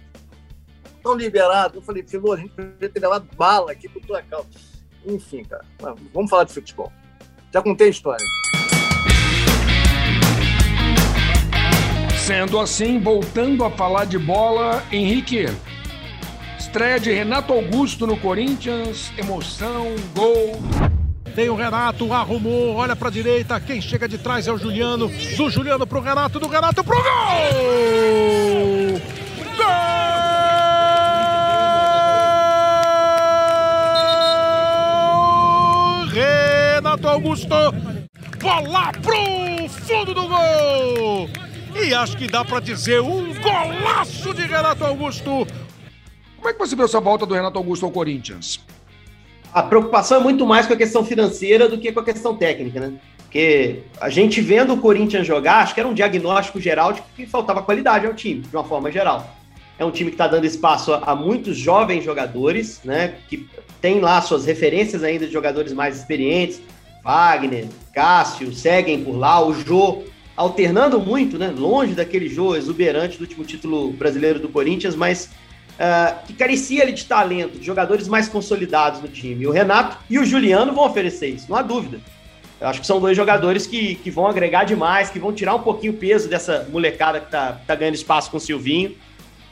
[0.96, 1.76] Estão liberados.
[1.76, 4.48] Eu falei, Filô, a gente poderia ter levado bala aqui por tua causa.
[5.06, 5.66] Enfim, cara,
[6.14, 6.92] vamos falar de futebol.
[7.52, 8.26] Já contei a história.
[12.26, 15.46] Sendo assim, voltando a falar de bola, Henrique.
[16.58, 20.58] Estreia de Renato Augusto no Corinthians, emoção, gol.
[21.36, 23.60] Tem o Renato, arrumou, olha para a direita.
[23.60, 25.12] Quem chega de trás é o Juliano.
[25.36, 27.04] Do Juliano pro Renato, do Renato pro gol!
[29.58, 29.68] Gol!
[36.08, 37.50] Renato Augusto.
[38.40, 41.23] Bola pro fundo do gol!
[41.86, 45.46] E acho que dá para dizer um golaço de Renato Augusto.
[46.38, 48.60] Como é que você viu essa volta do Renato Augusto ao Corinthians?
[49.54, 52.80] a preocupação é muito mais com a questão financeira do que com a questão técnica,
[52.80, 52.94] né?
[53.18, 57.26] Porque a gente vendo o Corinthians jogar, acho que era um diagnóstico geral de que
[57.26, 59.36] faltava qualidade ao time, de uma forma geral.
[59.78, 63.16] É um time que está dando espaço a, a, muitos jovens jogadores, né?
[63.28, 63.48] Que
[63.80, 66.62] tem lá suas referências ainda de jogadores mais experientes.
[67.04, 70.04] Wagner, Cássio, seguem por lá, o Jô,
[70.36, 71.54] alternando muito, né?
[71.56, 75.30] Longe daquele Jô exuberante do último título brasileiro do Corinthians, mas
[75.74, 79.46] uh, que carecia de talento, de jogadores mais consolidados no time.
[79.48, 82.00] O Renato e o Juliano vão oferecer isso, não há dúvida.
[82.60, 85.62] Eu acho que são dois jogadores que, que vão agregar demais, que vão tirar um
[85.62, 88.96] pouquinho o peso dessa molecada que tá, tá ganhando espaço com o Silvinho.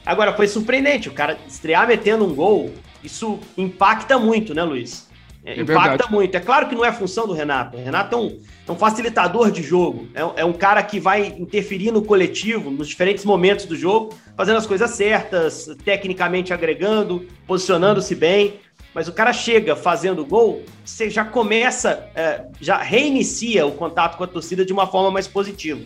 [0.06, 5.11] Agora, foi surpreendente, o cara estrear metendo um gol, isso impacta muito, né, Luiz?
[5.44, 6.12] É, é impacta verdade.
[6.12, 6.36] muito.
[6.36, 7.78] É claro que não é função do Renato.
[7.78, 10.08] O Renato é um, é um facilitador de jogo.
[10.14, 14.58] É, é, um cara que vai interferir no coletivo, nos diferentes momentos do jogo, fazendo
[14.58, 18.60] as coisas certas, tecnicamente agregando, posicionando-se bem.
[18.94, 24.24] Mas o cara chega fazendo gol, você já começa, é, já reinicia o contato com
[24.24, 25.80] a torcida de uma forma mais positiva.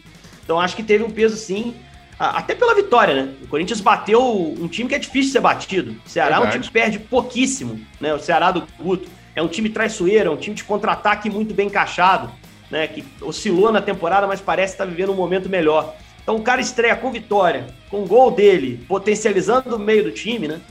[0.43, 1.75] Então acho que teve um peso sim,
[2.17, 3.33] até pela vitória, né?
[3.43, 4.21] O Corinthians bateu
[4.59, 5.95] um time que é difícil de ser batido.
[6.05, 8.13] O Ceará é um time que perde pouquíssimo, né?
[8.13, 9.09] O Ceará do Guto.
[9.35, 12.31] É um time traiçoeiro, é um time de contra-ataque muito bem encaixado,
[12.71, 12.87] né?
[12.87, 15.95] Que oscilou na temporada, mas parece estar vivendo um momento melhor.
[16.23, 20.47] Então o cara estreia com vitória, com o gol dele, potencializando o meio do time,
[20.47, 20.61] né?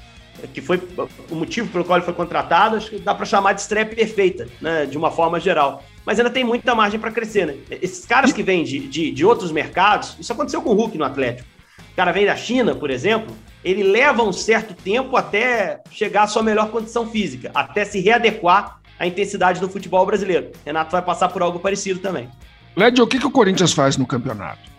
[0.52, 0.82] Que foi
[1.30, 4.48] o motivo pelo qual ele foi contratado, acho que dá para chamar de estreia perfeita,
[4.60, 4.86] né?
[4.86, 5.84] De uma forma geral.
[6.04, 7.56] Mas ainda tem muita margem para crescer, né?
[7.82, 11.04] Esses caras que vêm de, de, de outros mercados, isso aconteceu com o Hulk no
[11.04, 11.53] Atlético.
[11.94, 16.26] O cara vem da China, por exemplo, ele leva um certo tempo até chegar à
[16.26, 20.50] sua melhor condição física, até se readequar à intensidade do futebol brasileiro.
[20.66, 22.28] Renato vai passar por algo parecido também.
[22.74, 24.74] Led, o que, que o Corinthians faz no campeonato?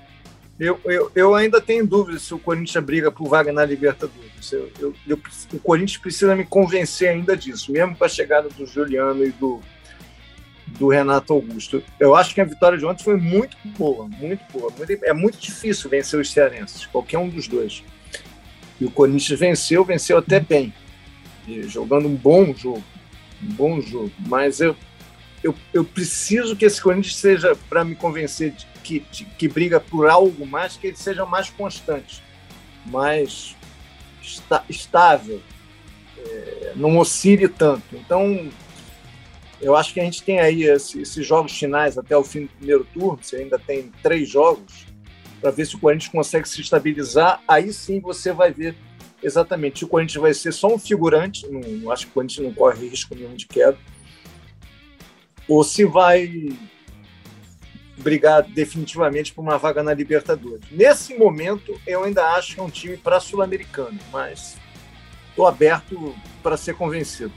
[0.59, 4.51] Eu, eu, eu ainda tenho dúvidas se o Corinthians briga por vaga na Libertadores.
[4.51, 5.19] Eu, eu, eu,
[5.53, 9.61] o Corinthians precisa me convencer ainda disso, mesmo com a chegada do Juliano e do,
[10.67, 11.83] do Renato Augusto.
[11.99, 14.71] Eu acho que a vitória de ontem foi muito boa, muito boa.
[15.03, 17.83] é muito difícil vencer os cearenses, qualquer um dos dois.
[18.79, 20.73] E o Corinthians venceu, venceu até bem,
[21.67, 22.83] jogando um bom jogo,
[23.41, 24.11] um bom jogo.
[24.27, 24.75] Mas eu,
[25.43, 29.79] eu, eu preciso que esse Corinthians seja, para me convencer de que, de, que briga
[29.79, 32.21] por algo mais, que ele seja mais constante,
[32.85, 33.55] mais
[34.21, 35.41] está, estável,
[36.17, 37.95] é, não oscile tanto.
[37.95, 38.49] Então,
[39.61, 42.49] eu acho que a gente tem aí esse, esses jogos finais até o fim do
[42.49, 44.85] primeiro turno, você ainda tem três jogos,
[45.41, 47.41] para ver se o Corinthians consegue se estabilizar.
[47.47, 48.75] Aí sim você vai ver
[49.21, 52.53] exatamente se o Corinthians vai ser só um figurante, não, acho que o Corinthians não
[52.53, 53.77] corre risco nenhum de queda,
[55.47, 56.57] ou se vai
[57.97, 60.65] brigar definitivamente por uma vaga na Libertadores.
[60.69, 64.57] Nesse momento, eu ainda acho que é um time para sul-americano, mas
[65.29, 67.33] estou aberto para ser convencido.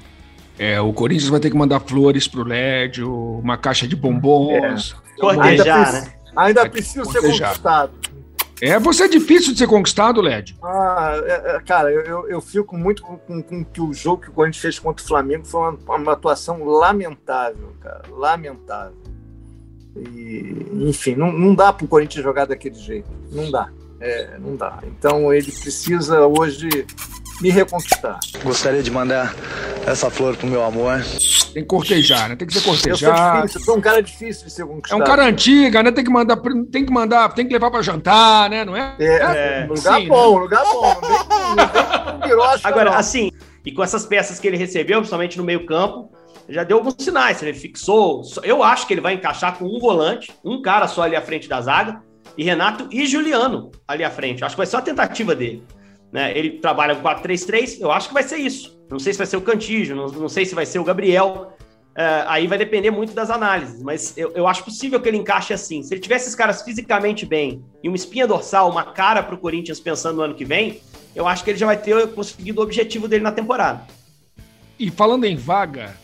[0.59, 4.97] É, o Corinthians vai ter que mandar flores pro Lédio, uma caixa de bombons.
[5.17, 5.21] É.
[5.21, 6.13] Cortejar, ainda, né?
[6.37, 7.93] Ainda precisa ser conquistado.
[8.61, 10.57] É, você é difícil de ser conquistado, Led.
[10.63, 14.31] Ah, é, é, cara, eu, eu fico muito com, com, com, que o jogo que
[14.31, 18.03] o Corinthians fez contra o Flamengo foi uma, uma atuação lamentável, cara.
[18.11, 18.97] Lamentável.
[19.97, 23.09] E, enfim, não, não dá para o Corinthians jogar daquele jeito.
[23.31, 23.71] Não dá.
[24.01, 24.81] É, não dá.
[24.85, 26.69] Então ele precisa hoje
[27.41, 28.19] me reconquistar.
[28.43, 29.35] Gostaria de mandar
[29.87, 31.03] essa flor pro meu amor.
[31.53, 32.37] Tem que cortejar, né?
[32.37, 32.91] Tem que ser cortejar.
[32.91, 35.01] Eu sou difícil, eu sou um cara difícil de ser conquistado.
[35.01, 35.93] É um cara antiga, né?
[35.93, 36.37] Tem que mandar,
[36.71, 38.65] tem que mandar, tem que levar para jantar, né?
[38.65, 38.97] Não é?
[38.99, 40.41] É, é lugar sim, bom, né?
[40.41, 41.01] lugar bom.
[41.01, 42.99] Não vem, não Agora, não.
[42.99, 43.31] assim,
[43.65, 46.11] e com essas peças que ele recebeu, principalmente no meio campo,
[46.49, 47.43] já deu alguns sinais.
[47.43, 48.23] Ele fixou.
[48.43, 51.49] Eu acho que ele vai encaixar com um volante, um cara só ali à frente
[51.49, 52.01] da zaga,
[52.37, 54.45] e Renato e Juliano ali à frente.
[54.45, 55.63] Acho que vai ser uma tentativa dele.
[56.13, 56.37] Né?
[56.37, 58.79] Ele trabalha com 4-3-3, eu acho que vai ser isso.
[58.91, 61.53] Não sei se vai ser o Cantígio, não, não sei se vai ser o Gabriel.
[61.91, 65.53] Uh, aí vai depender muito das análises, mas eu, eu acho possível que ele encaixe
[65.53, 65.83] assim.
[65.83, 69.39] Se ele tivesse esses caras fisicamente bem e uma espinha dorsal, uma cara para o
[69.39, 70.81] Corinthians pensando no ano que vem,
[71.15, 73.85] eu acho que ele já vai ter conseguido o objetivo dele na temporada.
[74.79, 75.97] E falando em vaga,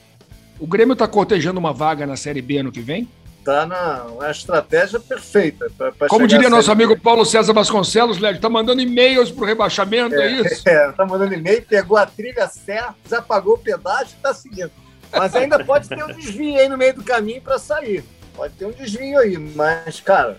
[0.59, 3.09] o Grêmio está cortejando uma vaga na Série B ano que vem?
[3.45, 5.71] Tá na uma estratégia perfeita.
[5.77, 10.15] Pra, pra Como diria nosso amigo Paulo César Vasconcelos, Léo, tá mandando e-mails pro rebaixamento,
[10.15, 10.63] é, é isso?
[10.67, 14.71] É, tá mandando e-mail, pegou a trilha certa, já pagou o pedágio e tá seguindo.
[15.13, 18.03] Mas ainda pode ter um desvio aí no meio do caminho para sair.
[18.35, 20.39] Pode ter um desvio aí, mas, cara,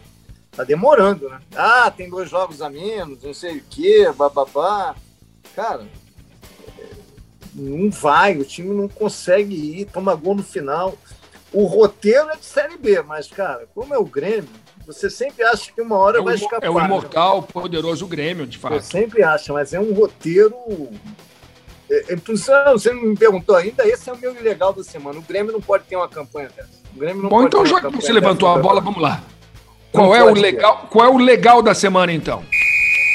[0.51, 1.39] tá demorando, né?
[1.55, 4.95] Ah, tem dois jogos a menos, não sei o quê, bababá.
[5.55, 5.85] Cara,
[7.53, 10.97] não vai, o time não consegue ir, toma gol no final.
[11.55, 14.49] O roteiro é de Série B, mas, cara, como é o Grêmio,
[14.85, 16.67] você sempre acha que uma hora é vai escapar.
[16.67, 17.47] É o imortal, né?
[17.53, 18.73] poderoso Grêmio, de fato.
[18.73, 20.53] Você sempre acha, mas é um roteiro.
[21.89, 22.15] É, é,
[22.73, 25.17] você não me perguntou ainda, esse é o meu ilegal da semana.
[25.17, 26.71] O Grêmio não pode ter uma campanha dessa.
[26.93, 29.23] O Grêmio não Bom, então já que você levantou a bola, vamos lá.
[29.93, 32.43] Qual é, o legal, qual é o legal da semana, então?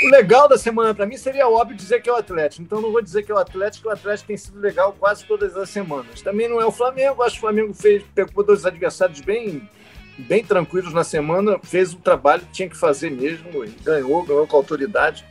[0.02, 2.62] O legal da semana para mim seria óbvio dizer que é o Atlético.
[2.62, 5.54] Então não vou dizer que é o Atlético, o Atlético tem sido legal quase todas
[5.56, 6.22] as semanas.
[6.22, 9.68] Também não é o Flamengo, acho que o Flamengo fez, pegou dois adversários bem,
[10.16, 14.46] bem tranquilos na semana, fez o trabalho que tinha que fazer mesmo, e ganhou, ganhou
[14.46, 15.22] com autoridade.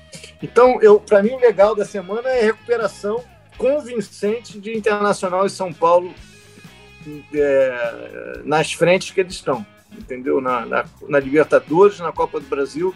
[0.41, 3.23] Então, eu, para mim, o legal da semana é a recuperação
[3.58, 6.13] convincente de Internacional e São Paulo
[7.34, 10.39] é, nas frentes que eles estão, entendeu?
[10.39, 12.93] Na, na, na Libertadores, na Copa do Brasil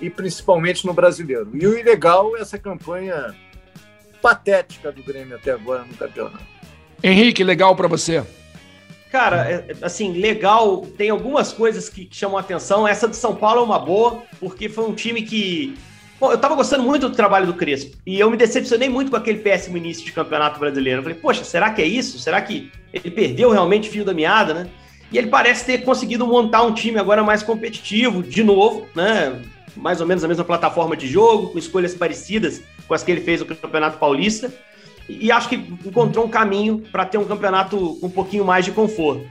[0.00, 1.50] e principalmente no brasileiro.
[1.54, 3.34] E o ilegal é essa campanha
[4.20, 6.44] patética do Grêmio até agora no campeonato.
[7.02, 8.24] Henrique, legal para você?
[9.10, 12.88] Cara, é, assim, legal, tem algumas coisas que chamam a atenção.
[12.88, 15.76] Essa do São Paulo é uma boa, porque foi um time que.
[16.18, 17.96] Bom, eu tava gostando muito do trabalho do Crespo.
[18.06, 21.00] E eu me decepcionei muito com aquele péssimo início de campeonato brasileiro.
[21.00, 22.18] Eu falei, poxa, será que é isso?
[22.18, 24.70] Será que ele perdeu realmente o fio da meada, né?
[25.12, 29.40] E ele parece ter conseguido montar um time agora mais competitivo, de novo, né?
[29.76, 33.20] Mais ou menos a mesma plataforma de jogo, com escolhas parecidas com as que ele
[33.20, 34.52] fez no Campeonato Paulista.
[35.08, 38.72] E acho que encontrou um caminho para ter um campeonato com um pouquinho mais de
[38.72, 39.26] conforto.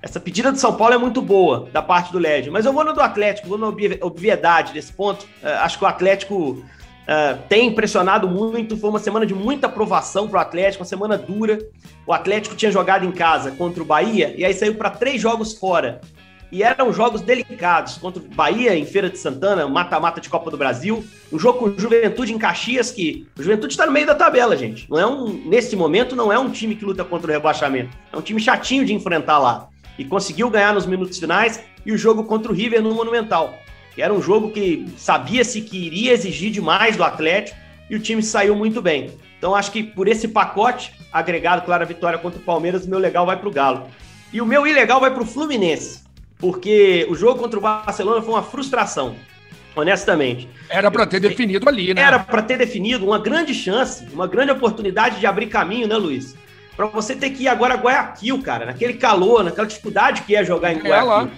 [0.00, 2.84] Essa pedida do São Paulo é muito boa da parte do Lédio, mas eu vou
[2.84, 5.24] no do Atlético, vou na obviedade desse ponto.
[5.42, 8.76] Uh, acho que o Atlético uh, tem impressionado muito.
[8.76, 11.58] Foi uma semana de muita aprovação para o Atlético, uma semana dura.
[12.06, 15.54] O Atlético tinha jogado em casa contra o Bahia e aí saiu para três jogos
[15.54, 16.00] fora
[16.50, 20.56] e eram jogos delicados contra o Bahia em Feira de Santana, mata-mata de Copa do
[20.56, 24.56] Brasil, um jogo com Juventude em Caxias que o Juventude está no meio da tabela,
[24.56, 24.88] gente.
[24.88, 28.16] Não é um nesse momento não é um time que luta contra o rebaixamento, é
[28.16, 32.24] um time chatinho de enfrentar lá e conseguiu ganhar nos minutos finais e o jogo
[32.24, 33.54] contra o River no Monumental,
[33.94, 37.58] que era um jogo que sabia-se que iria exigir demais do Atlético
[37.90, 39.10] e o time saiu muito bem.
[39.38, 42.98] Então acho que por esse pacote agregado, claro, a vitória contra o Palmeiras, o meu
[42.98, 43.86] legal vai para o Galo.
[44.32, 46.07] E o meu ilegal vai para o Fluminense
[46.38, 49.16] porque o jogo contra o Barcelona foi uma frustração,
[49.74, 50.48] honestamente.
[50.70, 52.00] Era para ter definido ali, né?
[52.00, 56.36] Era para ter definido uma grande chance, uma grande oportunidade de abrir caminho, né, Luiz?
[56.76, 60.44] Para você ter que ir agora a Guayaquil, cara, naquele calor, naquela dificuldade que ia
[60.44, 61.08] jogar em é Guayaquil.
[61.08, 61.28] Lá.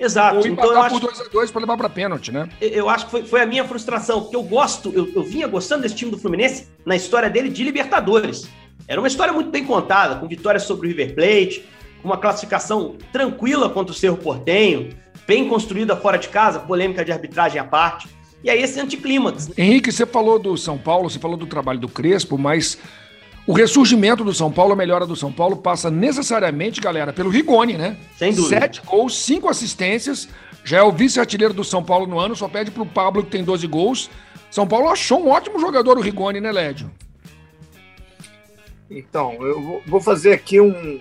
[0.00, 0.38] Exato.
[0.38, 2.48] Ou então eu acho por 2x2 para levar para pênalti, né?
[2.60, 5.82] Eu acho que foi, foi, a minha frustração, porque eu gosto, eu, eu vinha gostando
[5.82, 8.48] desse time do Fluminense na história dele de Libertadores.
[8.86, 11.68] Era uma história muito bem contada, com vitórias sobre o River Plate,
[12.02, 14.90] uma classificação tranquila contra o Cerro Portenho,
[15.26, 18.08] bem construída fora de casa, polêmica de arbitragem à parte.
[18.42, 19.50] E aí esse anticlímax.
[19.58, 22.78] Henrique, você falou do São Paulo, você falou do trabalho do Crespo, mas
[23.46, 27.74] o ressurgimento do São Paulo, a melhora do São Paulo, passa necessariamente, galera, pelo Rigoni,
[27.74, 27.96] né?
[28.16, 28.60] Sem dúvida.
[28.60, 30.28] Sete gols, cinco assistências.
[30.64, 33.42] Já é o vice-artilheiro do São Paulo no ano, só pede pro Pablo, que tem
[33.42, 34.10] 12 gols.
[34.50, 36.90] São Paulo achou um ótimo jogador, o Rigoni, né, Lédio?
[38.90, 41.00] Então, eu vou fazer aqui um,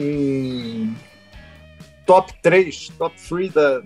[0.00, 0.94] um
[2.06, 3.82] top 3, top 3 da,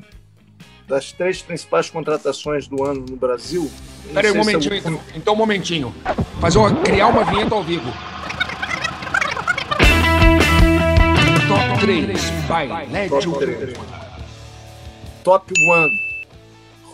[0.87, 3.70] das três principais contratações do ano no Brasil.
[4.12, 5.00] Peraí, um momentinho, então.
[5.14, 5.94] Então, um momentinho.
[6.40, 7.90] Fazer uma, criar uma vinheta ao vivo.
[11.48, 13.09] Top 3, vai.
[13.09, 13.77] Top 3.
[15.22, 15.88] Top 1,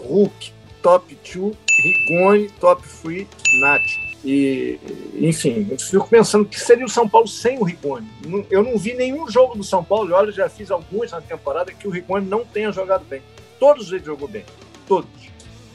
[0.04, 0.52] Hulk.
[0.82, 2.48] Top 2, Rigoni.
[2.60, 3.26] Top 3,
[3.60, 4.09] Nath.
[4.24, 4.78] E,
[5.14, 8.06] enfim, eu fico pensando que seria o São Paulo sem o Rigoni.
[8.50, 11.72] Eu não vi nenhum jogo do São Paulo, e olha, já fiz alguns na temporada,
[11.72, 13.22] que o Rigoni não tenha jogado bem.
[13.58, 14.44] Todos ele jogou bem.
[14.86, 15.08] Todos.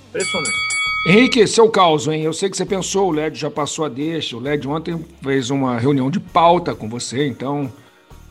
[0.09, 0.65] Impressionante.
[1.07, 2.23] Henrique, seu caos, hein?
[2.23, 4.35] Eu sei que você pensou, o LED já passou a deixa.
[4.35, 7.71] O LED ontem fez uma reunião de pauta com você, então.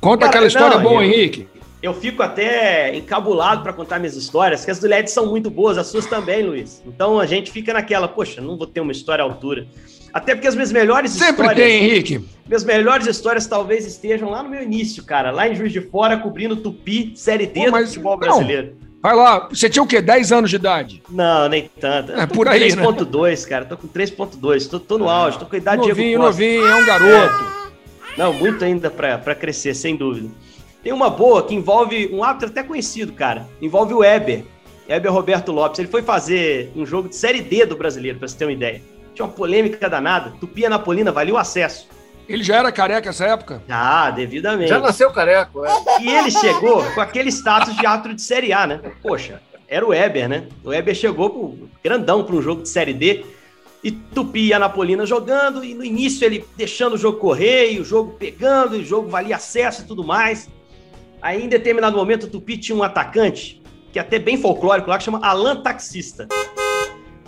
[0.00, 1.48] Conta Cara, aquela história não, boa, eu, Henrique.
[1.84, 5.76] Eu fico até encabulado para contar minhas histórias, que as do LED são muito boas,
[5.76, 6.82] as suas também, Luiz.
[6.86, 9.66] Então a gente fica naquela, poxa, não vou ter uma história à altura.
[10.10, 11.58] Até porque as minhas melhores Sempre histórias.
[11.58, 12.24] Sempre tem, Henrique.
[12.46, 15.30] Minhas melhores histórias talvez estejam lá no meu início, cara.
[15.30, 18.76] Lá em Juiz de Fora, cobrindo Tupi, Série D Pô, mas, do futebol brasileiro.
[19.02, 20.00] Vai lá, você tinha o quê?
[20.00, 21.02] 10 anos de idade?
[21.10, 22.12] Não, nem tanto.
[22.12, 23.46] É por aí, 3.2, né?
[23.46, 23.64] cara.
[23.66, 24.70] Tô com 3.2.
[24.70, 27.44] Tô, tô no auge, tô com a idade novinho, de Diego Novinho, é um garoto.
[28.16, 30.30] Não, muito ainda para crescer, sem dúvida.
[30.84, 33.48] Tem uma boa que envolve um árbitro até conhecido, cara.
[33.60, 34.44] Envolve o Weber.
[34.86, 35.78] Weber Roberto Lopes.
[35.78, 38.82] Ele foi fazer um jogo de Série D do brasileiro, pra você ter uma ideia.
[39.14, 40.34] Tinha uma polêmica danada.
[40.38, 41.88] Tupi Anapolina valia o acesso.
[42.28, 43.62] Ele já era careca nessa época?
[43.66, 44.68] Ah, devidamente.
[44.68, 45.70] Já nasceu careco, é.
[46.02, 48.80] E ele chegou com aquele status de árbitro de Série A, né?
[49.02, 50.48] Poxa, era o Weber, né?
[50.62, 53.24] O Weber chegou pro, grandão para um jogo de Série D.
[53.82, 57.84] E Tupi e Anapolina jogando, e no início ele deixando o jogo correr, e o
[57.84, 60.48] jogo pegando, e o jogo valia acesso e tudo mais.
[61.24, 64.98] Aí, em determinado momento, o Tupi tinha um atacante, que é até bem folclórico lá,
[64.98, 66.28] que chama Alan Taxista.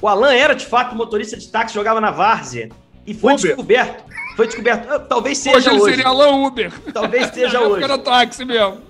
[0.03, 2.69] O Alan era, de fato, motorista de táxi, jogava na várzea.
[3.07, 3.47] E foi Uber.
[3.47, 4.05] descoberto.
[4.37, 4.93] Foi descoberto.
[4.93, 5.69] Ah, talvez seja hoje.
[5.71, 6.71] Hoje ele seria Alan Uber.
[6.93, 7.85] Talvez seja hoje.
[7.85, 8.83] Era táxi mesmo.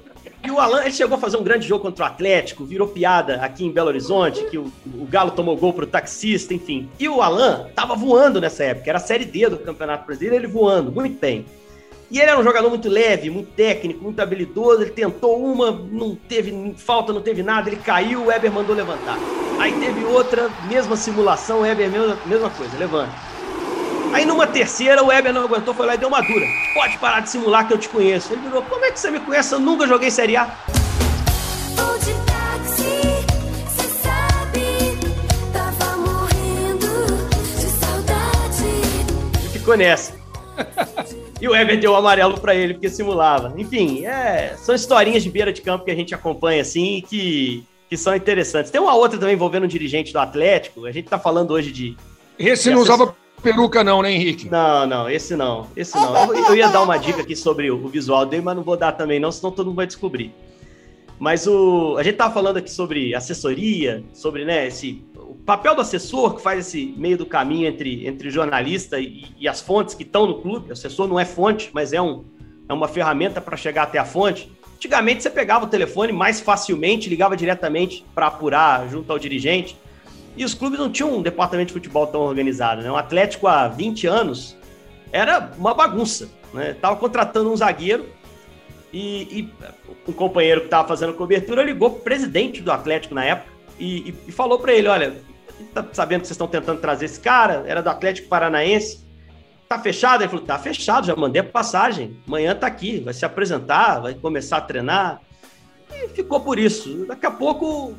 [0.42, 3.36] E o Alan, ele chegou a fazer um grande jogo contra o Atlético, virou piada
[3.36, 6.88] aqui em Belo Horizonte, que o, o Galo tomou gol pro taxista, enfim.
[6.98, 10.52] E o Alan tava voando nessa época, era a Série D do Campeonato Brasileiro, ele
[10.52, 11.46] voando, muito bem.
[12.10, 14.82] E ele era um jogador muito leve, muito técnico, muito habilidoso.
[14.82, 19.18] Ele tentou uma, não teve falta, não teve nada, ele caiu, o Weber mandou levantar.
[19.58, 23.10] Aí teve outra, mesma simulação, o Weber, mesma, mesma coisa, levanta.
[24.12, 26.46] Aí numa terceira, o Weber não aguentou, foi lá e deu uma dura.
[26.74, 28.32] Pode parar de simular que eu te conheço.
[28.32, 29.52] Ele virou, como é que você me conhece?
[29.52, 30.56] Eu nunca joguei Série A.
[39.66, 40.12] ficou nessa.
[41.40, 43.52] e o Weber deu o amarelo para ele porque simulava.
[43.56, 47.96] Enfim, é, são historinhas de beira de campo que a gente acompanha assim que, que
[47.96, 48.70] são interessantes.
[48.70, 50.86] Tem uma outra também envolvendo um dirigente do Atlético.
[50.86, 51.96] A gente tá falando hoje de.
[52.38, 54.48] Esse não usava peruca, não, né, Henrique?
[54.48, 55.66] Não, não, esse não.
[55.76, 56.34] Esse não.
[56.34, 58.76] Eu, eu ia dar uma dica aqui sobre o, o, visual dele, mas não vou
[58.76, 60.32] dar também, não, senão todo mundo vai descobrir.
[61.18, 65.02] Mas o, a gente tava falando aqui sobre assessoria, sobre né, esse
[65.46, 69.60] papel do assessor, que faz esse meio do caminho entre, entre jornalista e, e as
[69.60, 70.70] fontes que estão no clube.
[70.70, 72.24] O assessor não é fonte, mas é, um,
[72.68, 74.50] é uma ferramenta para chegar até a fonte.
[74.74, 79.78] Antigamente você pegava o telefone mais facilmente, ligava diretamente para apurar junto ao dirigente.
[80.36, 82.82] E os clubes não tinham um departamento de futebol tão organizado.
[82.82, 82.90] Né?
[82.90, 84.56] O Atlético, há 20 anos,
[85.12, 86.28] era uma bagunça.
[86.52, 86.74] Né?
[86.74, 88.04] Tava contratando um zagueiro
[88.92, 89.52] e, e
[90.08, 94.10] um companheiro que estava fazendo cobertura ligou para o presidente do Atlético na época e,
[94.10, 95.14] e, e falou para ele: olha,
[95.64, 99.04] tá sabendo que vocês estão tentando trazer esse cara, era do Atlético Paranaense.
[99.68, 100.22] Tá fechado?
[100.22, 102.16] Ele falou, tá fechado, já mandei a passagem.
[102.26, 105.20] Amanhã tá aqui, vai se apresentar, vai começar a treinar.
[105.92, 107.04] E ficou por isso.
[107.06, 107.94] Daqui a pouco,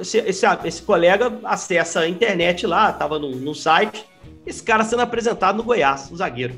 [0.00, 4.04] esse, esse, esse colega acessa a internet lá, tava no, no site,
[4.44, 6.54] esse cara sendo apresentado no Goiás, o zagueiro.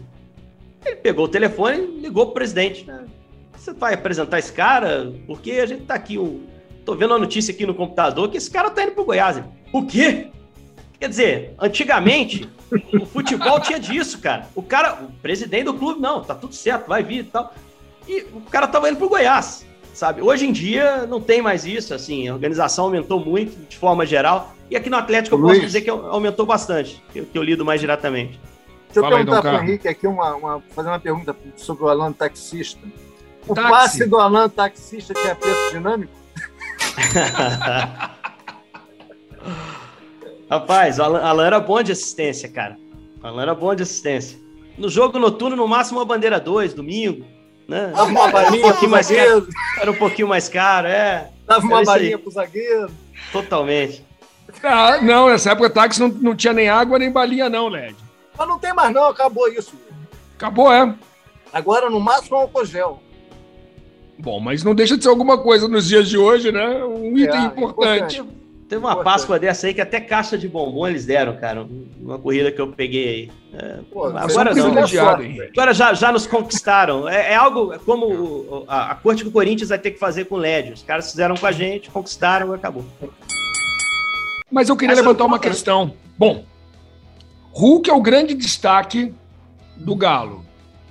[0.84, 2.86] Ele pegou o telefone e ligou pro presidente.
[2.86, 3.04] Né?
[3.52, 5.12] Você vai apresentar esse cara?
[5.26, 6.46] Porque a gente tá aqui um,
[6.86, 9.42] Tô vendo a notícia aqui no computador que esse cara tá indo pro Goiás.
[9.76, 10.28] O quê?
[10.98, 12.48] Quer dizer, antigamente,
[12.98, 14.48] o futebol tinha disso, cara.
[14.54, 17.52] O cara, o presidente do clube, não, tá tudo certo, vai vir e tal.
[18.08, 20.22] E o cara tava indo pro Goiás, sabe?
[20.22, 24.54] Hoje em dia não tem mais isso, assim, a organização aumentou muito de forma geral.
[24.70, 27.78] E aqui no Atlético eu posso dizer que aumentou bastante, que, que eu lido mais
[27.78, 28.40] diretamente.
[28.86, 31.88] Deixa eu Fala perguntar para o Henrique aqui, uma, uma, fazer uma pergunta sobre o
[31.90, 32.80] Alan taxista.
[33.46, 33.70] O Táxi.
[33.70, 36.12] passe do Alan taxista tinha preço dinâmico?
[40.50, 42.76] Rapaz, o Alan, Alan era bom de assistência, cara.
[43.22, 44.38] O Alan era bom de assistência.
[44.78, 47.24] No jogo noturno, no máximo uma bandeira 2, domingo.
[47.68, 47.92] Né?
[47.94, 49.18] Dava uma Era um balinha pouquinho pro mais caro.
[49.18, 49.48] zagueiro,
[49.80, 51.30] Era um pouquinho mais caro, é.
[51.46, 52.90] dava uma balinha pro zagueiro.
[53.32, 54.04] Totalmente.
[54.62, 57.96] Ah, não, nessa época táxi não, não tinha nem água nem balinha, não, Led.
[58.38, 59.74] Mas não tem mais não, acabou isso.
[60.36, 60.94] Acabou, é.
[61.52, 63.02] Agora, no máximo, é um álcool gel.
[64.18, 66.84] Bom, mas não deixa de ser alguma coisa nos dias de hoje, né?
[66.84, 68.18] Um item É, importante.
[68.20, 68.35] importante.
[68.68, 69.04] Teve uma Importante.
[69.12, 71.64] Páscoa dessa aí que até caixa de bombom eles deram, cara.
[72.00, 73.30] Uma corrida que eu peguei aí.
[73.60, 74.66] É, Pô, agora é não.
[75.52, 77.08] Agora já, já nos conquistaram.
[77.08, 80.24] É, é algo como o- a, a corte que o Corinthians vai ter que fazer
[80.24, 80.72] com o LED.
[80.72, 82.84] Os caras fizeram com a gente, conquistaram e acabou.
[84.50, 85.50] Mas eu queria Essa levantar é uma outra.
[85.50, 85.92] questão.
[86.18, 86.44] Bom,
[87.52, 89.14] Hulk é o grande destaque
[89.76, 90.44] do Galo.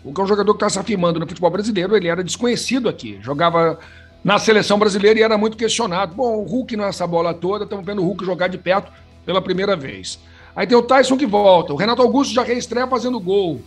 [0.03, 2.87] O que é um jogador que está se afirmando no futebol brasileiro, ele era desconhecido
[2.87, 3.17] aqui.
[3.21, 3.79] Jogava
[4.25, 6.15] na seleção brasileira e era muito questionado.
[6.15, 8.91] Bom, o Hulk não é essa bola toda, estamos vendo o Hulk jogar de perto
[9.23, 10.19] pela primeira vez.
[10.55, 13.61] Aí tem o Tyson que volta, o Renato Augusto já reestreia fazendo gol.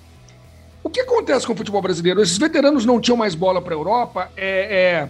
[0.82, 2.20] O que acontece com o futebol brasileiro?
[2.20, 4.32] Esses veteranos não tinham mais bola para a Europa?
[4.36, 5.08] É, é,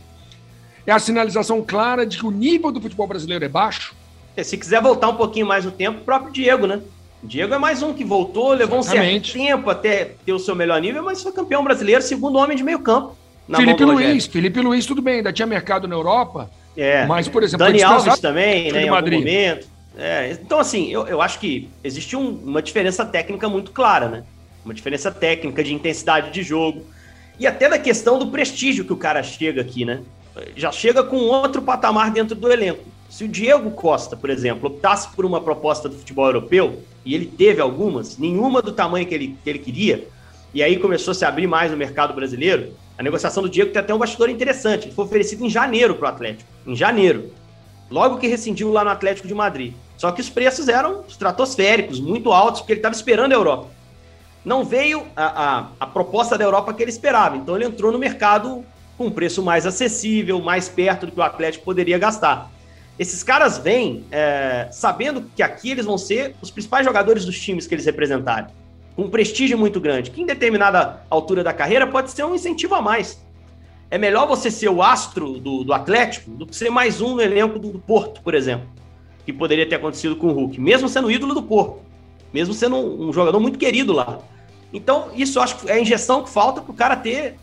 [0.86, 3.94] é a sinalização clara de que o nível do futebol brasileiro é baixo?
[4.36, 6.82] É, Se quiser voltar um pouquinho mais no tempo, o próprio Diego, né?
[7.22, 9.30] O Diego é mais um que voltou, levou Exatamente.
[9.30, 12.54] um certo tempo até ter o seu melhor nível, mas foi campeão brasileiro, segundo homem
[12.54, 13.16] de meio campo.
[13.56, 13.84] Felipe.
[13.84, 17.06] Luiz, Felipe Luiz, tudo bem, ainda tinha mercado na Europa, É.
[17.06, 19.66] mas, por exemplo, Dani Alves também, né, em algum momento.
[19.96, 24.22] É, então, assim, eu, eu acho que existe um- uma diferença técnica muito clara, né?
[24.64, 26.82] Uma diferença técnica de intensidade de jogo
[27.40, 30.02] e até da questão do prestígio que o cara chega aqui, né?
[30.54, 32.84] Já chega com outro patamar dentro do elenco.
[33.10, 37.26] Se o Diego Costa, por exemplo, optasse por uma proposta do futebol europeu, e ele
[37.26, 40.06] teve algumas, nenhuma do tamanho que ele, que ele queria,
[40.54, 43.80] e aí começou a se abrir mais no mercado brasileiro, a negociação do Diego tem
[43.80, 44.86] até um bastidor interessante.
[44.86, 46.50] Ele foi oferecido em janeiro para o Atlético.
[46.66, 47.32] Em janeiro.
[47.90, 49.72] Logo que rescindiu lá no Atlético de Madrid.
[49.96, 53.68] Só que os preços eram estratosféricos, muito altos, porque ele estava esperando a Europa.
[54.44, 57.36] Não veio a, a, a proposta da Europa que ele esperava.
[57.36, 58.64] Então ele entrou no mercado
[58.96, 62.50] com um preço mais acessível, mais perto do que o Atlético poderia gastar.
[62.98, 67.66] Esses caras vêm é, sabendo que aqui eles vão ser os principais jogadores dos times
[67.66, 68.52] que eles representarem.
[68.98, 72.82] Um prestígio muito grande, que em determinada altura da carreira pode ser um incentivo a
[72.82, 73.24] mais.
[73.88, 77.22] É melhor você ser o astro do, do Atlético do que ser mais um no
[77.22, 78.68] elenco do, do Porto, por exemplo.
[79.24, 81.80] Que poderia ter acontecido com o Hulk, mesmo sendo ídolo do Porto.
[82.32, 84.18] Mesmo sendo um, um jogador muito querido lá.
[84.72, 87.36] Então, isso acho que é a injeção que falta para o cara ter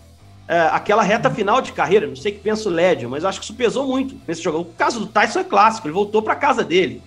[0.49, 2.05] é, aquela reta final de carreira.
[2.05, 4.59] Não sei que pensa o Lédio, mas acho que isso pesou muito nesse jogo.
[4.59, 7.01] O caso do Tyson é clássico, ele voltou para casa dele.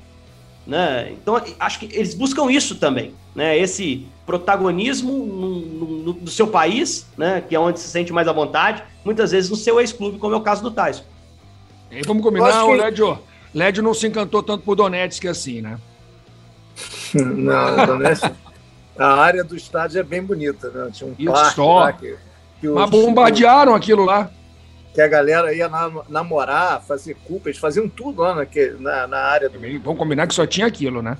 [0.68, 1.12] Né?
[1.12, 3.14] Então, acho que eles buscam isso também.
[3.34, 3.58] Né?
[3.58, 7.40] Esse protagonismo no, no, no seu país, né?
[7.48, 10.36] que é onde se sente mais à vontade, muitas vezes no seu ex-clube, como é
[10.36, 11.04] o caso do Tyson.
[11.90, 13.18] E vamos combinar, o que- Lédio.
[13.54, 15.78] Lédio não se encantou tanto por Donetsk assim, né?
[17.14, 18.30] Não, Donetsk,
[18.98, 20.90] a área do estádio é bem bonita, né?
[20.92, 21.78] Tinha um Isso parque só.
[21.80, 22.16] lá que,
[22.60, 24.30] que, Mas bombardearam aquilo lá.
[24.98, 29.18] Que a galera ia na- namorar, fazer culpa, eles faziam tudo lá naquele, na, na
[29.18, 31.16] área do Vamos combinar que só tinha aquilo, né?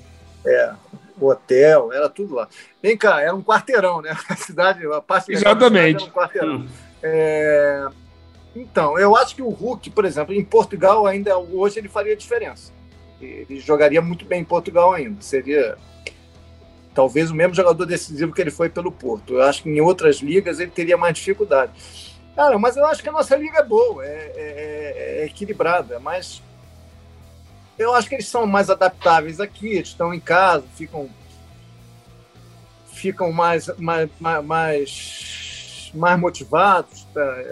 [1.21, 2.49] hotel, era tudo lá.
[2.83, 4.17] Vem cá, era um quarteirão, né?
[4.29, 6.01] A cidade, a parte Exatamente.
[6.01, 6.57] cidade era um quarteirão.
[6.57, 6.69] Hum.
[7.05, 7.87] É,
[8.57, 12.73] Então, eu acho que o Hulk, por exemplo, em Portugal ainda hoje ele faria diferença.
[13.21, 15.21] Ele jogaria muito bem em Portugal ainda.
[15.21, 15.77] Seria
[16.95, 19.35] talvez o mesmo jogador decisivo que ele foi pelo Porto.
[19.35, 21.71] Eu acho que em outras ligas ele teria mais dificuldade.
[22.39, 26.41] Cara, mas eu acho que a nossa liga é boa, é, é- é equilibrada, mas
[27.77, 31.11] eu acho que eles são mais adaptáveis aqui, eles estão em casa, ficam
[32.93, 35.48] ficam mais mais, mais, mais,
[35.97, 37.45] mais motivados tá,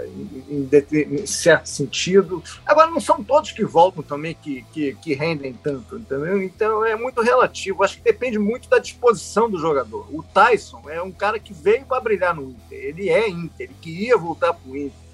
[0.48, 2.42] em, em em certo sentido.
[2.64, 6.42] Agora, não são todos que voltam também que, que, que rendem tanto, entendeu?
[6.42, 7.82] Então é muito relativo.
[7.82, 10.06] Acho que depende muito da disposição do jogador.
[10.12, 12.78] O Tyson é um cara que veio para brilhar no Inter.
[12.78, 15.06] Ele é Inter, ele queria voltar para o Inter.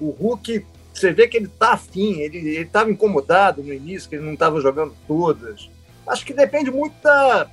[0.00, 4.24] O Hulk, você vê que ele tá afim, ele estava incomodado no início, que ele
[4.24, 5.70] não estava jogando todas.
[6.06, 7.48] Acho que depende muito da,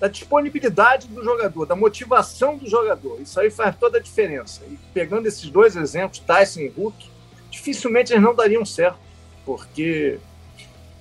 [0.00, 3.20] da disponibilidade do jogador, da motivação do jogador.
[3.20, 4.62] Isso aí faz toda a diferença.
[4.70, 7.06] E pegando esses dois exemplos, Tyson e Hulk,
[7.50, 8.98] dificilmente eles não dariam certo,
[9.44, 10.18] porque,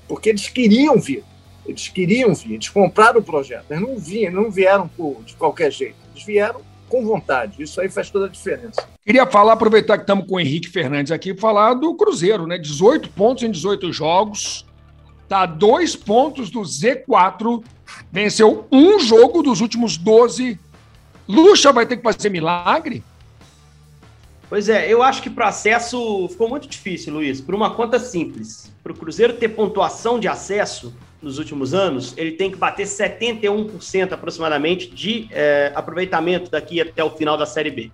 [0.08, 1.24] porque eles queriam vir.
[1.66, 3.66] Eles queriam vir, eles compraram o projeto.
[3.70, 5.96] Eles não, vinham, não vieram por, de qualquer jeito.
[6.14, 7.62] Eles vieram com vontade.
[7.62, 8.88] Isso aí faz toda a diferença.
[9.06, 12.58] Queria falar, aproveitar que estamos com o Henrique Fernandes aqui, falar do Cruzeiro, né?
[12.58, 14.66] 18 pontos em 18 jogos.
[15.28, 17.64] Tá a dois pontos do Z4.
[18.12, 20.60] Venceu um jogo dos últimos 12.
[21.28, 23.04] Lucha vai ter que fazer milagre?
[24.50, 28.72] Pois é, eu acho que para acesso ficou muito difícil, Luiz, por uma conta simples.
[28.82, 34.14] Para o Cruzeiro ter pontuação de acesso nos últimos anos, ele tem que bater 71%
[34.14, 37.92] aproximadamente de é, aproveitamento daqui até o final da Série B.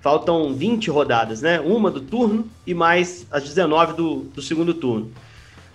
[0.00, 1.58] Faltam 20 rodadas, né?
[1.58, 5.10] Uma do turno e mais as 19 do, do segundo turno.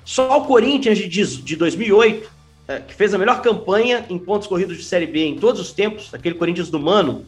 [0.05, 2.29] Só o Corinthians de, de 2008,
[2.67, 5.71] é, que fez a melhor campanha em pontos corridos de Série B em todos os
[5.71, 7.25] tempos, aquele Corinthians do Mano,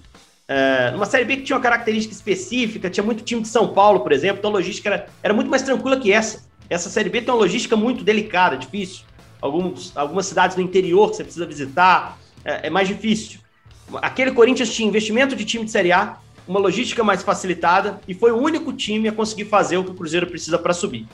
[0.47, 4.01] é, numa Série B que tinha uma característica específica, tinha muito time de São Paulo,
[4.01, 6.45] por exemplo, então a logística era, era muito mais tranquila que essa.
[6.69, 9.03] Essa Série B tem uma logística muito delicada, difícil.
[9.41, 13.39] Alguns, algumas cidades no interior que você precisa visitar, é, é mais difícil.
[14.01, 16.17] Aquele Corinthians tinha investimento de time de Série A,
[16.47, 19.93] uma logística mais facilitada e foi o único time a conseguir fazer o que o
[19.93, 21.07] Cruzeiro precisa para subir.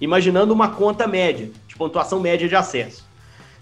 [0.00, 3.04] Imaginando uma conta média, de pontuação média de acesso.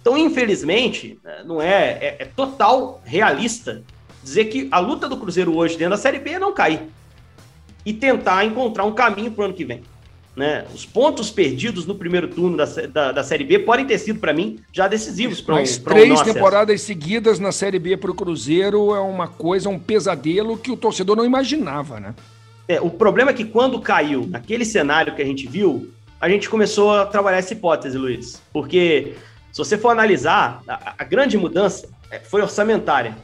[0.00, 3.82] Então, infelizmente, é, não é, é, é total realista
[4.22, 6.80] dizer que a luta do Cruzeiro hoje dentro da Série B é não cair
[7.84, 9.82] e tentar encontrar um caminho para o ano que vem.
[10.34, 10.64] Né?
[10.74, 14.32] Os pontos perdidos no primeiro turno da, da, da Série B podem ter sido, para
[14.32, 18.94] mim, já decisivos para um, três um temporadas seguidas na Série B para o Cruzeiro
[18.94, 22.14] é uma coisa, um pesadelo que o torcedor não imaginava, né?
[22.66, 25.92] É, o problema é que quando caiu, naquele cenário que a gente viu,
[26.22, 28.40] a gente começou a trabalhar essa hipótese, Luiz.
[28.52, 29.14] Porque,
[29.50, 33.16] se você for analisar, a, a grande mudança é, foi orçamentária.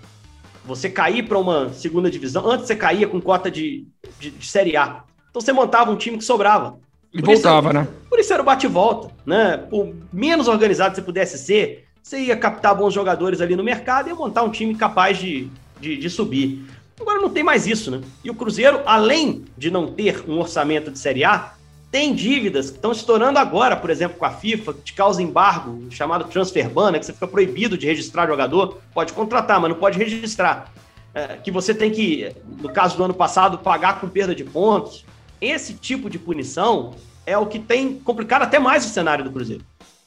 [0.65, 3.87] Você cair para uma segunda divisão, antes você caía com cota de,
[4.19, 5.05] de, de Série A.
[5.31, 6.77] Então você montava um time que sobrava.
[7.15, 7.89] E por voltava, isso, né?
[8.11, 9.59] Por isso era o bate-volta, né?
[9.71, 14.11] Por menos organizado você pudesse ser, você ia captar bons jogadores ali no mercado e
[14.11, 15.49] ia montar um time capaz de,
[15.81, 16.65] de, de subir.
[17.01, 18.01] Agora não tem mais isso, né?
[18.25, 21.53] E o Cruzeiro, além de não ter um orçamento de Série A,
[21.91, 25.91] tem dívidas que estão estourando agora, por exemplo, com a FIFA, que te causa embargo,
[25.91, 29.79] chamado transfer ban, né, que você fica proibido de registrar jogador, pode contratar, mas não
[29.79, 30.71] pode registrar.
[31.15, 35.05] É, que você tem que, no caso do ano passado, pagar com perda de pontos.
[35.41, 39.65] Esse tipo de punição é o que tem complicado até mais o cenário do Cruzeiro.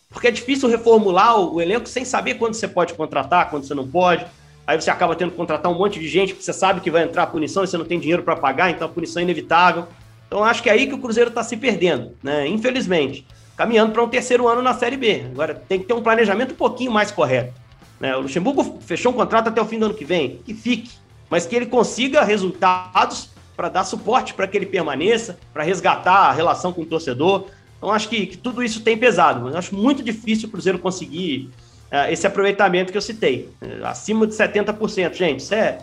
[0.09, 3.87] Porque é difícil reformular o, elenco sem saber quando você pode contratar, quando você não
[3.87, 4.25] pode.
[4.67, 7.03] Aí você acaba tendo que contratar um monte de gente, porque você sabe que vai
[7.03, 9.87] entrar a punição e você não tem dinheiro para pagar, então a punição é inevitável.
[10.31, 12.47] Então acho que é aí que o Cruzeiro está se perdendo, né?
[12.47, 13.27] Infelizmente.
[13.57, 15.25] Caminhando para um terceiro ano na Série B.
[15.29, 17.53] Agora tem que ter um planejamento um pouquinho mais correto.
[17.99, 18.15] Né?
[18.15, 20.39] O Luxemburgo fechou um contrato até o fim do ano que vem.
[20.45, 20.89] Que fique.
[21.29, 26.31] Mas que ele consiga resultados para dar suporte para que ele permaneça, para resgatar a
[26.31, 27.47] relação com o torcedor.
[27.77, 31.49] Então, acho que, que, tudo isso tem pesado, mas acho muito difícil o Cruzeiro conseguir
[31.91, 33.49] uh, esse aproveitamento que eu citei.
[33.61, 35.13] Uh, acima de 70%.
[35.13, 35.79] Gente, isso é,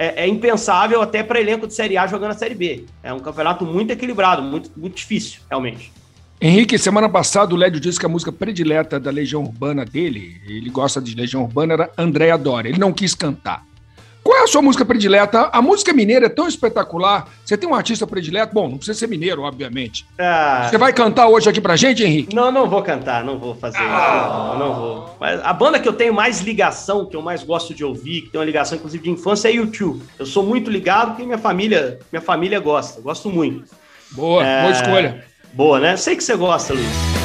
[0.00, 2.86] é, é impensável até para elenco de Série A jogando a Série B.
[3.02, 5.92] É um campeonato muito equilibrado, muito, muito difícil, realmente.
[6.40, 10.70] Henrique, semana passada o Lédio disse que a música predileta da Legião Urbana dele, ele
[10.70, 12.70] gosta de Legião Urbana, era Andréa Dória.
[12.70, 13.62] Ele não quis cantar.
[14.40, 15.50] Qual é a sua música predileta?
[15.52, 17.28] A música mineira é tão espetacular.
[17.44, 18.54] Você tem um artista predileto?
[18.54, 20.06] Bom, não precisa ser mineiro, obviamente.
[20.18, 22.34] Ah, Você vai cantar hoje aqui pra gente, Henrique?
[22.34, 23.82] Não, não vou cantar, não vou fazer ah.
[23.82, 24.34] isso.
[24.34, 25.16] Não, não vou.
[25.20, 28.30] Mas a banda que eu tenho mais ligação, que eu mais gosto de ouvir, que
[28.30, 30.02] tem uma ligação inclusive de infância, é YouTube.
[30.18, 33.64] Eu sou muito ligado porque minha família, minha família gosta, gosto muito.
[34.12, 34.62] Boa, é...
[34.62, 35.24] boa escolha.
[35.52, 35.98] Boa, né?
[35.98, 37.19] Sei que você gosta, Luiz.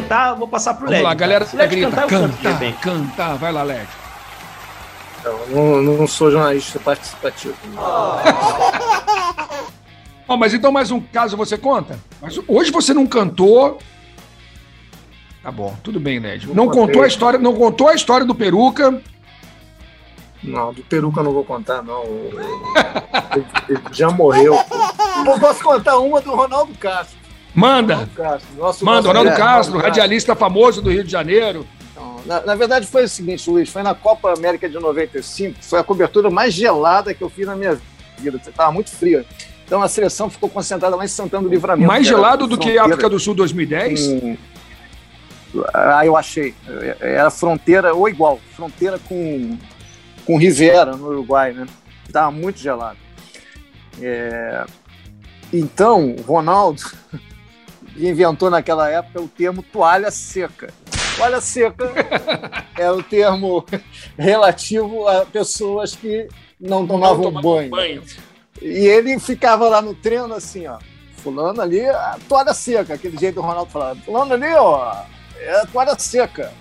[0.00, 0.96] Cantar, vou passar pro Led.
[0.96, 1.46] Vamos lá, galera.
[1.46, 3.88] Se grita, cantar, canta, canta, vai lá, Led.
[5.50, 7.54] Não, não, não sou jornalista participativo.
[10.28, 11.98] oh, mas então mais um caso você conta?
[12.20, 13.78] Mas hoje você não cantou.
[15.42, 16.48] Tá bom, tudo bem, Led.
[16.48, 19.00] Não, não contou a história, não contou a história do Peruca.
[20.42, 22.04] Não, do Peruca eu não vou contar, não.
[22.04, 24.54] ele, ele já morreu.
[25.26, 27.23] Eu posso contar uma do Ronaldo Castro.
[27.54, 28.08] Manda.
[28.16, 31.66] Castro, nosso, Manda, Ronaldo é, Castro, radialista famoso do Rio de Janeiro.
[32.26, 35.84] Na, na, verdade foi o seguinte, Luiz, foi na Copa América de 95, foi a
[35.84, 37.78] cobertura mais gelada que eu fiz na minha
[38.18, 38.40] vida.
[38.44, 39.24] Estava muito fria.
[39.64, 41.86] Então a seleção ficou concentrada lá em Santana do Livramento.
[41.86, 44.08] Mais gelado do que a África do Sul 2010?
[44.08, 44.36] Hum,
[45.72, 46.54] ah, eu achei.
[47.00, 49.56] Era fronteira, ou igual, fronteira com,
[50.26, 51.66] com Rivera, no Uruguai, né?
[52.06, 52.98] Estava muito gelado.
[54.00, 54.64] É...
[55.52, 56.82] Então, Ronaldo
[57.96, 60.72] inventou naquela época o termo toalha seca.
[61.16, 61.92] Toalha seca
[62.76, 63.64] é o termo
[64.18, 66.28] relativo a pessoas que
[66.58, 67.70] não tomavam não banho.
[67.70, 68.02] banho.
[68.60, 70.78] E ele ficava lá no treino assim, ó.
[71.16, 74.00] Fulano ali, a toalha seca, aquele jeito do Ronaldo falava.
[74.00, 75.04] Fulano ali, ó,
[75.38, 76.52] é a toalha seca.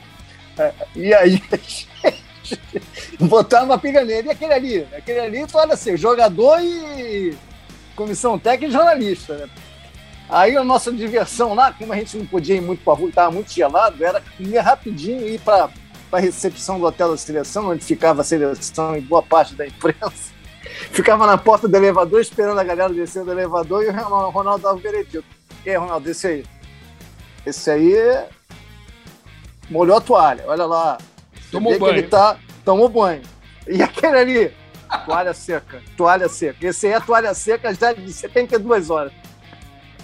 [0.57, 1.41] É, e aí
[3.19, 4.27] botava uma pilha nele.
[4.27, 4.87] E aquele ali?
[4.95, 5.97] Aquele ali, toalha seca.
[5.97, 7.35] Jogador e
[7.95, 9.49] comissão técnica e jornalista, né?
[10.33, 13.09] Aí a nossa diversão lá, como a gente não podia ir muito para a rua,
[13.09, 15.69] estava muito gelado, era comer rapidinho ir para
[16.09, 19.65] para a recepção do hotel da seleção, onde ficava a seleção e boa parte da
[19.65, 20.33] imprensa.
[20.91, 24.75] Ficava na porta do elevador esperando a galera descer do elevador e o Ronaldo dava
[24.75, 25.25] o veredito.
[25.65, 26.45] E aí, Ronaldo, esse aí.
[27.45, 27.95] Esse aí
[29.71, 30.97] molhou a toalha, olha lá.
[31.51, 31.93] Tomou banho.
[31.93, 33.21] ele tá, tomou banho.
[33.67, 34.53] E aquele ali,
[35.05, 36.67] toalha seca, toalha seca.
[36.67, 39.22] Esse aí é toalha seca já de 72 horas.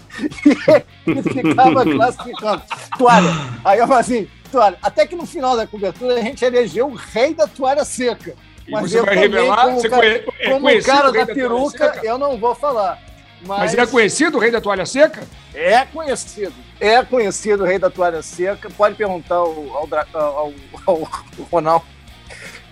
[1.09, 2.61] E ficava classificando.
[2.97, 3.29] Toalha.
[3.65, 4.77] Aí eu falei assim, toalha.
[4.81, 8.35] Até que no final da cobertura a gente elegeu o rei da toalha seca.
[8.69, 9.65] Mas você vai revelar?
[9.65, 10.13] Como, você cara, conhe...
[10.39, 12.99] é como o cara da, da peruca, eu não vou falar.
[13.41, 13.73] Mas...
[13.73, 15.23] mas é conhecido o rei da toalha seca?
[15.53, 16.53] É conhecido.
[16.79, 18.69] É conhecido o rei da toalha seca.
[18.69, 20.53] Pode perguntar ao, ao, ao,
[20.85, 21.09] ao
[21.51, 21.85] Ronaldo.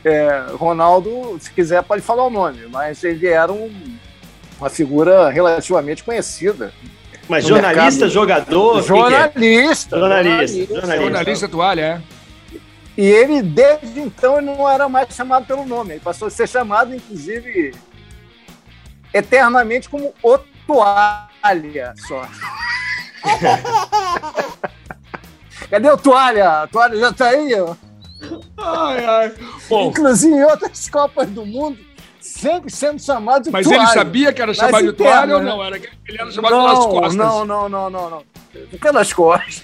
[0.06, 3.98] É, Ronaldo, se quiser, pode falar o nome, mas ele era um,
[4.60, 6.72] uma figura relativamente conhecida.
[7.28, 8.10] Mas jornalista, mercado.
[8.10, 8.84] jogador?
[8.84, 10.00] Jornalista, é?
[10.00, 10.74] jornalista, jornalista.
[10.74, 12.02] Jornalista, jornalista toalha, é.
[12.98, 15.92] E ele, desde então, não era mais chamado pelo nome.
[15.94, 17.76] Ele passou a ser chamado, inclusive,
[19.14, 22.28] eternamente como o Toalha só.
[25.70, 26.64] Cadê o Toalha?
[26.64, 27.76] A toalha já tá aí, ó.
[28.58, 29.34] Ai, ai.
[29.70, 31.78] Bom, Inclusive em outras Copas do Mundo,
[32.28, 33.82] sempre sendo chamado de mas toalha.
[33.82, 35.64] ele sabia que era chamado de eterno, toalha ou não?
[35.64, 37.16] Era, ele era chamado não, pelas costas.
[37.16, 38.24] Não, não, não, não, não.
[38.80, 39.64] Pelas costas.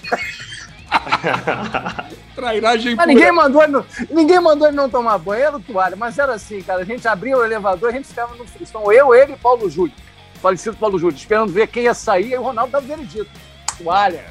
[2.34, 3.14] Trairagem Mas pura.
[3.14, 5.96] ninguém mandou, ele não, ninguém mandou ele não tomar banho, era toalha.
[5.96, 6.82] Mas era assim, cara.
[6.82, 8.90] A gente abria o elevador, a gente ficava no frição.
[8.92, 9.94] Eu, ele e Paulo Júlio.
[10.40, 13.30] Falecido Paulo Júlio, esperando ver quem ia sair, e o Ronaldo dava veredito.
[13.78, 14.24] Toalha.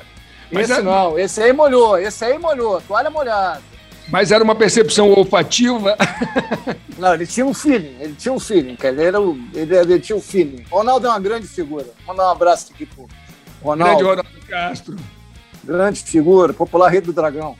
[0.52, 3.62] Mas esse é- não, esse aí molhou, esse aí molhou, toalha molhada.
[4.10, 5.95] Mas era uma percepção olfativa.
[6.97, 8.93] Não, ele tinha um feeling, ele tinha um feeling, cara.
[8.93, 10.64] Ele, era o, ele, ele tinha um feeling.
[10.70, 11.88] Ronaldo é uma grande figura.
[12.06, 13.08] Mandar um abraço aqui pro
[13.62, 14.04] Ronaldo.
[14.04, 14.95] Grande Ronaldo Castro.
[15.64, 17.56] Grande figura, popular rei do dragão.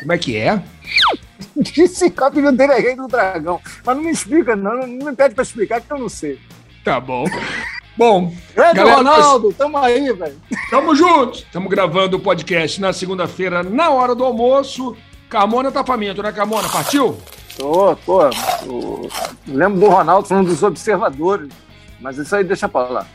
[0.00, 0.62] Como é que é?
[1.56, 3.60] Disse que o apelido dele é rei do dragão.
[3.84, 6.38] Mas não me explica, não, não me pede pra explicar, que eu não sei.
[6.84, 7.24] Tá bom.
[7.96, 10.40] Bom, Grande Galera, Ronaldo, tamo aí, velho.
[10.70, 11.40] tamo juntos.
[11.40, 14.96] Estamos gravando o podcast na segunda-feira, na hora do almoço.
[15.30, 16.68] Carmona tá faminto, né, Carmona?
[16.68, 17.16] Partiu?
[17.56, 18.28] Tô, tô.
[18.28, 19.08] tô.
[19.46, 21.48] Lembro do Ronaldo falando dos observadores.
[22.00, 23.06] Mas isso aí deixa pra lá.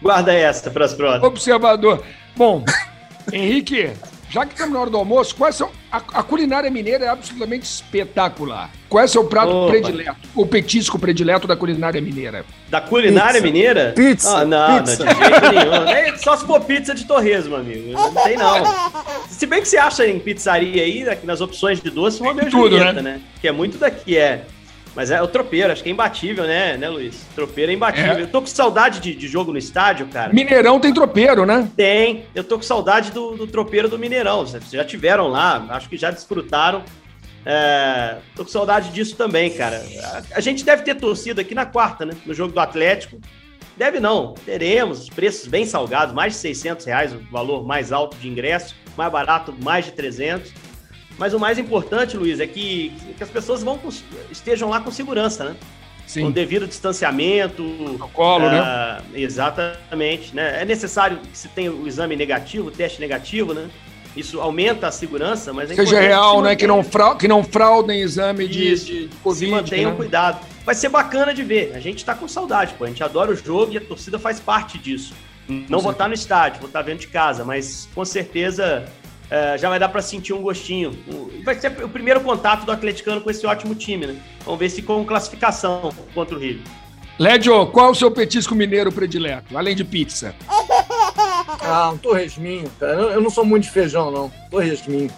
[0.00, 1.22] Guarda essa para as próximas.
[1.22, 2.02] Observador.
[2.34, 2.64] Bom,
[3.30, 3.92] Henrique,
[4.36, 5.70] já que estamos na hora do almoço, quais são.
[5.90, 8.70] A, a culinária mineira é absolutamente espetacular.
[8.86, 9.70] Qual é o seu prato Opa.
[9.70, 10.16] predileto?
[10.34, 12.44] O petisco predileto da culinária mineira?
[12.68, 13.46] Da culinária Pizza.
[13.46, 13.92] mineira?
[13.96, 15.04] Pizza, Ah, não, pizza.
[15.04, 16.18] não, de jeito nenhum.
[16.18, 17.92] Só se for pizza de torresmo, amigo.
[17.92, 18.62] Não tem, não.
[19.30, 22.50] Se bem que você acha em pizzaria aí, né, nas opções de doce, Romeu e
[22.50, 23.20] Julieta, né?
[23.40, 24.44] Que é muito daqui, é.
[24.96, 27.26] Mas é o tropeiro, acho que é imbatível, né, né, Luiz?
[27.34, 28.12] Tropeiro é imbatível.
[28.14, 28.22] É.
[28.22, 30.32] Eu tô com saudade de, de jogo no estádio, cara.
[30.32, 31.70] Mineirão tem tropeiro, né?
[31.76, 32.24] Tem.
[32.34, 34.46] Eu tô com saudade do, do tropeiro do Mineirão.
[34.46, 36.82] Vocês já tiveram lá, acho que já desfrutaram.
[37.44, 39.84] É, tô com saudade disso também, cara.
[40.02, 42.14] A, a gente deve ter torcido aqui na quarta, né?
[42.24, 43.20] No jogo do Atlético.
[43.76, 48.26] Deve não, teremos preços bem salgados, mais de 600 reais, o valor mais alto de
[48.26, 50.50] ingresso, mais barato, mais de 300.
[51.18, 53.88] Mas o mais importante, Luiz, é que, que as pessoas vão com-
[54.30, 55.56] estejam lá com segurança, né?
[56.02, 56.30] Com Sim.
[56.30, 57.62] devido distanciamento,
[57.98, 58.60] Protocolo, né?
[58.60, 60.62] ah, Exatamente, né?
[60.62, 63.68] É necessário que se tenha o exame negativo, o teste negativo, né?
[64.16, 66.56] Isso aumenta a segurança, mas é Seja real, se né?
[66.56, 69.50] Que não, frau, que não fraudem exame de, Isso, de, de se Covid.
[69.52, 69.96] mantenham né?
[69.96, 70.46] cuidado.
[70.64, 71.72] Vai ser bacana de ver.
[71.74, 72.84] A gente tá com saudade, pô.
[72.84, 75.12] A gente adora o jogo e a torcida faz parte disso.
[75.48, 78.84] Não vou estar no estádio, vou estar vendo de casa, mas com certeza
[79.30, 80.96] é, já vai dar para sentir um gostinho.
[81.44, 84.16] Vai ser o primeiro contato do atleticano com esse ótimo time, né?
[84.44, 86.60] Vamos ver se com classificação contra o Rio.
[87.18, 90.34] Lédio, qual o seu petisco mineiro predileto, além de pizza?
[91.68, 92.92] Ah, um torresminho, cara.
[92.92, 94.30] Eu, não sou muito de feijão, não.
[94.50, 95.10] Torresminho.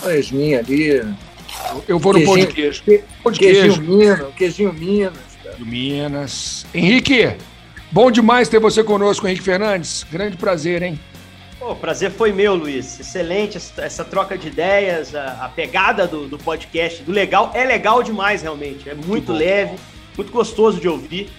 [0.00, 1.02] Torresminho ali.
[1.88, 2.54] Eu vou no pão de Queijinho.
[2.54, 2.82] queijo.
[2.84, 3.82] Que- Pão de Queijinho queijo.
[3.82, 5.56] Minas, queijinho Minas, cara.
[5.58, 6.66] Minas.
[6.74, 7.34] Henrique,
[7.90, 10.04] bom demais ter você conosco, Henrique Fernandes.
[10.10, 10.98] Grande prazer, hein?
[11.60, 12.98] O prazer foi meu, Luiz.
[12.98, 17.50] Excelente essa, troca de ideias, a, a pegada do, do podcast, do legal.
[17.54, 18.88] É legal demais, realmente.
[18.88, 19.76] É muito leve,
[20.16, 21.30] muito gostoso de ouvir.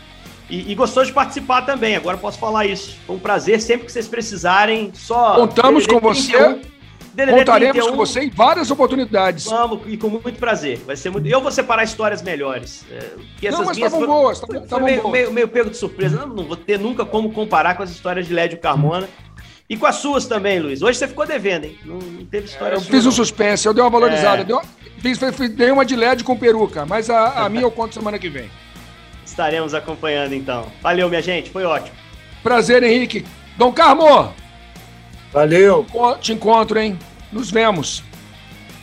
[0.47, 1.95] E, e gostoso de participar também.
[1.95, 2.97] Agora posso falar isso.
[3.07, 3.59] Foi um prazer.
[3.61, 5.35] Sempre que vocês precisarem, só.
[5.35, 6.31] Contamos DDD com você.
[6.31, 6.61] 31,
[7.13, 9.45] DDD Contaremos 31, com você em várias oportunidades.
[9.45, 10.77] Vamos, e com muito prazer.
[10.85, 11.27] Vai ser muito.
[11.27, 12.85] Eu vou separar histórias melhores.
[12.91, 15.11] É, Não, mas estavam foram- boas, foi estavam meio, boas.
[15.13, 16.17] meio, meio pego de surpresa.
[16.17, 19.09] Não, não vou ter nunca como comparar com as histórias de Lédio Carmona.
[19.71, 20.81] E com as suas também, Luiz.
[20.81, 21.77] Hoje você ficou devendo, hein?
[21.85, 23.15] Não, não teve história É, Eu sua, fiz um não.
[23.15, 24.41] suspense, eu dei uma valorizada.
[24.41, 24.43] É.
[24.43, 24.63] Dei, uma,
[24.99, 28.19] fiz, fiz- dei uma de LED com peruca, mas a, a minha eu conto semana
[28.19, 28.51] que vem.
[29.25, 30.69] Estaremos acompanhando então.
[30.81, 31.49] Valeu, minha gente.
[31.51, 31.95] Foi ótimo.
[32.43, 33.25] Prazer, Henrique.
[33.57, 34.33] Dom Carmo,
[35.31, 35.85] Valeu.
[36.19, 36.99] te encontro, hein?
[37.31, 38.03] Nos vemos.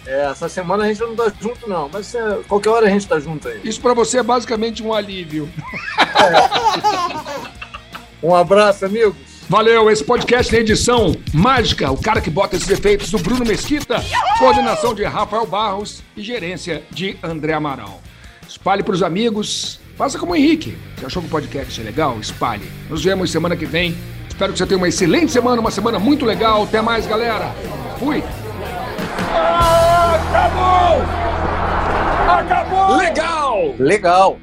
[0.07, 1.91] É, essa semana a gente não tá junto, não.
[1.93, 3.61] Mas é, qualquer hora a gente tá junto aí.
[3.63, 5.51] Isso para você é basicamente um alívio.
[8.21, 9.28] Um abraço, amigos.
[9.49, 14.05] Valeu, esse podcast tem edição mágica, o cara que bota esses efeitos do Bruno Mesquita,
[14.39, 18.03] coordenação de Rafael Barros e gerência de André Amaral.
[18.47, 20.77] Espalhe para os amigos, faça como o Henrique.
[20.99, 22.19] Você achou que o podcast é legal?
[22.21, 22.71] Espalhe.
[22.91, 23.97] Nos vemos semana que vem.
[24.29, 26.65] Espero que você tenha uma excelente semana, uma semana muito legal.
[26.65, 27.55] Até mais, galera.
[27.99, 28.23] Fui.
[30.29, 31.03] Acabou!
[32.29, 32.97] Acabou!
[32.97, 33.75] Legal!
[33.79, 34.39] Legal.